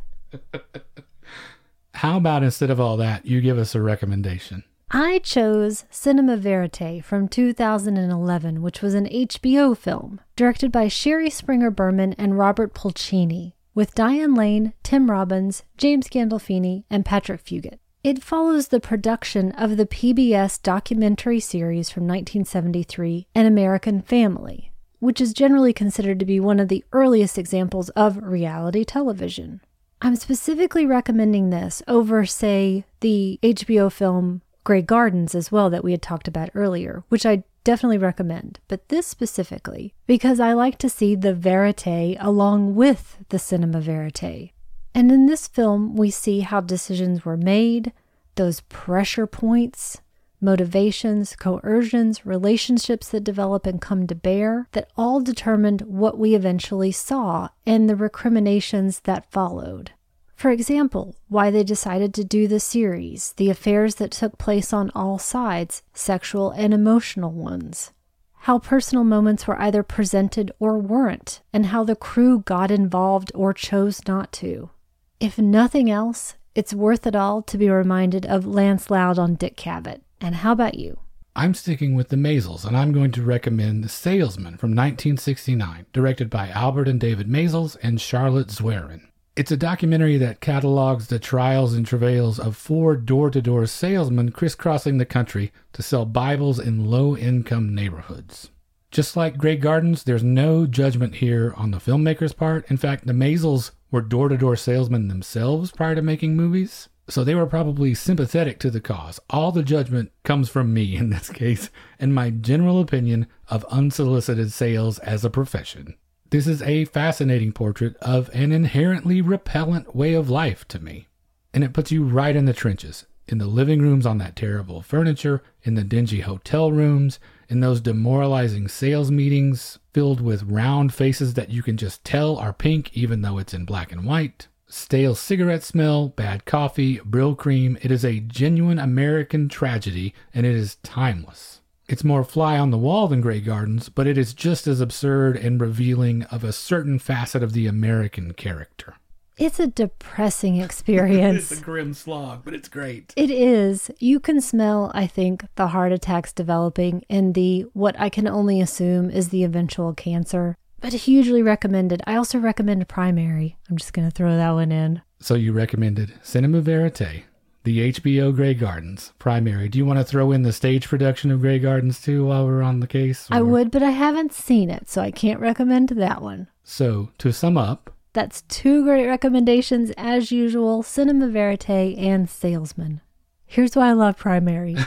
[1.94, 4.64] How about instead of all that, you give us a recommendation?
[4.90, 11.70] I chose Cinema Verite from 2011, which was an HBO film directed by Shari Springer
[11.70, 17.78] Berman and Robert Pulcini, with Diane Lane, Tim Robbins, James Gandolfini, and Patrick Fugit.
[18.04, 25.20] It follows the production of the PBS documentary series from 1973, An American Family, which
[25.20, 29.60] is generally considered to be one of the earliest examples of reality television.
[30.02, 35.92] I'm specifically recommending this over, say, the HBO film Grey Gardens as well that we
[35.92, 40.88] had talked about earlier, which I definitely recommend, but this specifically because I like to
[40.88, 44.52] see the verite along with the cinema verite.
[44.94, 47.92] And in this film, we see how decisions were made,
[48.36, 50.00] those pressure points,
[50.40, 56.92] motivations, coercions, relationships that develop and come to bear, that all determined what we eventually
[56.92, 59.92] saw and the recriminations that followed.
[60.34, 64.90] For example, why they decided to do the series, the affairs that took place on
[64.94, 67.92] all sides, sexual and emotional ones.
[68.40, 73.54] How personal moments were either presented or weren't, and how the crew got involved or
[73.54, 74.70] chose not to.
[75.18, 79.56] If nothing else, it's worth it all to be reminded of Lance Loud on Dick
[79.56, 80.02] Cavett.
[80.20, 80.98] And how about you?
[81.34, 86.28] I'm sticking with The Maysles, and I'm going to recommend The Salesman from 1969, directed
[86.28, 89.08] by Albert and David Maysles and Charlotte Zwerin.
[89.36, 94.30] It's a documentary that catalogs the trials and travails of four door to door salesmen
[94.30, 98.50] crisscrossing the country to sell Bibles in low income neighborhoods.
[98.92, 102.64] Just like Grey Gardens, there's no judgment here on the filmmaker's part.
[102.70, 107.24] In fact, the Maysles were door to door salesmen themselves prior to making movies, so
[107.24, 109.18] they were probably sympathetic to the cause.
[109.30, 114.52] All the judgment comes from me in this case, and my general opinion of unsolicited
[114.52, 115.96] sales as a profession.
[116.34, 121.06] This is a fascinating portrait of an inherently repellent way of life to me.
[121.52, 124.82] And it puts you right in the trenches, in the living rooms on that terrible
[124.82, 131.34] furniture, in the dingy hotel rooms, in those demoralizing sales meetings filled with round faces
[131.34, 134.48] that you can just tell are pink even though it's in black and white.
[134.66, 137.78] Stale cigarette smell, bad coffee, Brylcreem.
[137.80, 141.60] It is a genuine American tragedy and it is timeless.
[141.86, 145.36] It's more fly on the wall than Grey Gardens, but it is just as absurd
[145.36, 148.94] and revealing of a certain facet of the American character.
[149.36, 151.50] It's a depressing experience.
[151.50, 153.12] it's a grim slog, but it's great.
[153.16, 153.90] It is.
[153.98, 158.60] You can smell, I think, the heart attacks developing and the what I can only
[158.60, 160.56] assume is the eventual cancer.
[160.80, 162.02] But hugely recommended.
[162.06, 163.56] I also recommend Primary.
[163.68, 165.02] I'm just going to throw that one in.
[165.18, 167.24] So you recommended Cinema Verite,
[167.64, 169.68] the HBO Grey Gardens primary.
[169.68, 172.62] Do you want to throw in the stage production of Grey Gardens too while we're
[172.62, 173.26] on the case?
[173.30, 176.48] I would, but I haven't seen it, so I can't recommend that one.
[176.62, 183.00] So to sum up, that's two great recommendations as usual Cinema Verite and Salesman.
[183.44, 184.76] Here's why I love Primary.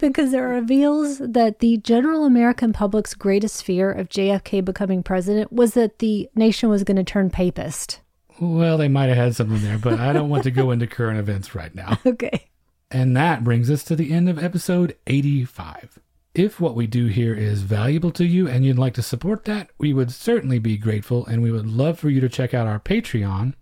[0.00, 5.74] because it reveals that the general American public's greatest fear of JFK becoming president was
[5.74, 8.00] that the nation was going to turn papist.
[8.42, 11.20] Well, they might have had something there, but I don't want to go into current
[11.20, 11.98] events right now.
[12.06, 12.48] Okay.
[12.90, 15.98] And that brings us to the end of episode 85.
[16.34, 19.70] If what we do here is valuable to you and you'd like to support that,
[19.78, 22.80] we would certainly be grateful and we would love for you to check out our
[22.80, 23.54] Patreon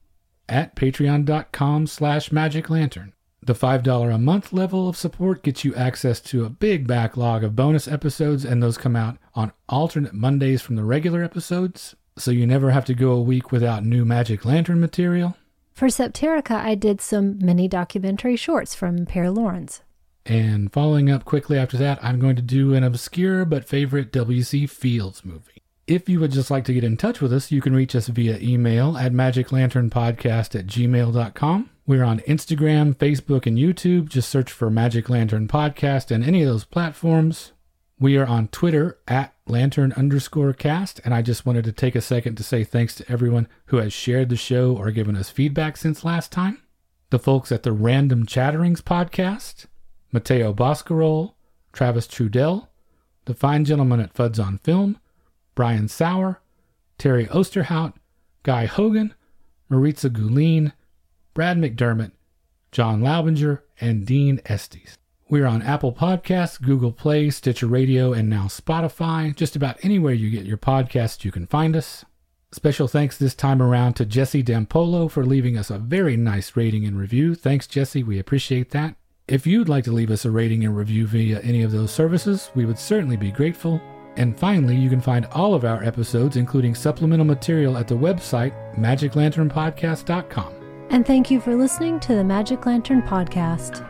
[0.49, 3.13] at patreon.com slash magiclantern.
[3.43, 7.55] The $5 a month level of support gets you access to a big backlog of
[7.55, 12.47] bonus episodes, and those come out on alternate Mondays from the regular episodes, so you
[12.47, 15.37] never have to go a week without new Magic Lantern material.
[15.73, 19.83] For Septerica, I did some mini documentary shorts from Pare Lorentz.
[20.27, 24.67] And following up quickly after that, I'm going to do an obscure but favorite W.C.
[24.67, 25.63] Fields movie.
[25.87, 28.09] If you would just like to get in touch with us, you can reach us
[28.09, 31.71] via email at magiclanternpodcast at gmail.com.
[31.87, 34.09] We're on Instagram, Facebook, and YouTube.
[34.09, 37.53] Just search for Magic Lantern Podcast and any of those platforms.
[38.01, 41.03] We are on Twitter at lantern underscore cast.
[41.05, 43.93] And I just wanted to take a second to say thanks to everyone who has
[43.93, 46.63] shared the show or given us feedback since last time.
[47.11, 49.67] The folks at the Random Chatterings podcast,
[50.13, 51.35] Matteo Boscarol,
[51.75, 52.69] Travis Trudell,
[53.27, 54.99] the fine gentleman at Fuds on Film,
[55.55, 56.41] Brian Sauer,
[56.97, 57.93] Terry Osterhout,
[58.45, 59.13] Guy Hogan,
[59.69, 60.73] Maritza Gulin,
[61.35, 62.13] Brad McDermott,
[62.73, 65.00] John Laubinger, and Dean Estes.
[65.31, 69.33] We're on Apple Podcasts, Google Play, Stitcher Radio, and now Spotify.
[69.33, 72.05] Just about anywhere you get your podcasts, you can find us.
[72.51, 76.85] Special thanks this time around to Jesse Dampolo for leaving us a very nice rating
[76.85, 77.37] and review.
[77.37, 78.03] Thanks, Jesse.
[78.03, 78.97] We appreciate that.
[79.29, 82.51] If you'd like to leave us a rating and review via any of those services,
[82.57, 83.81] we would certainly be grateful.
[84.17, 88.53] And finally, you can find all of our episodes, including supplemental material, at the website
[88.75, 90.55] magiclanternpodcast.com.
[90.91, 93.87] And thank you for listening to the Magic Lantern Podcast.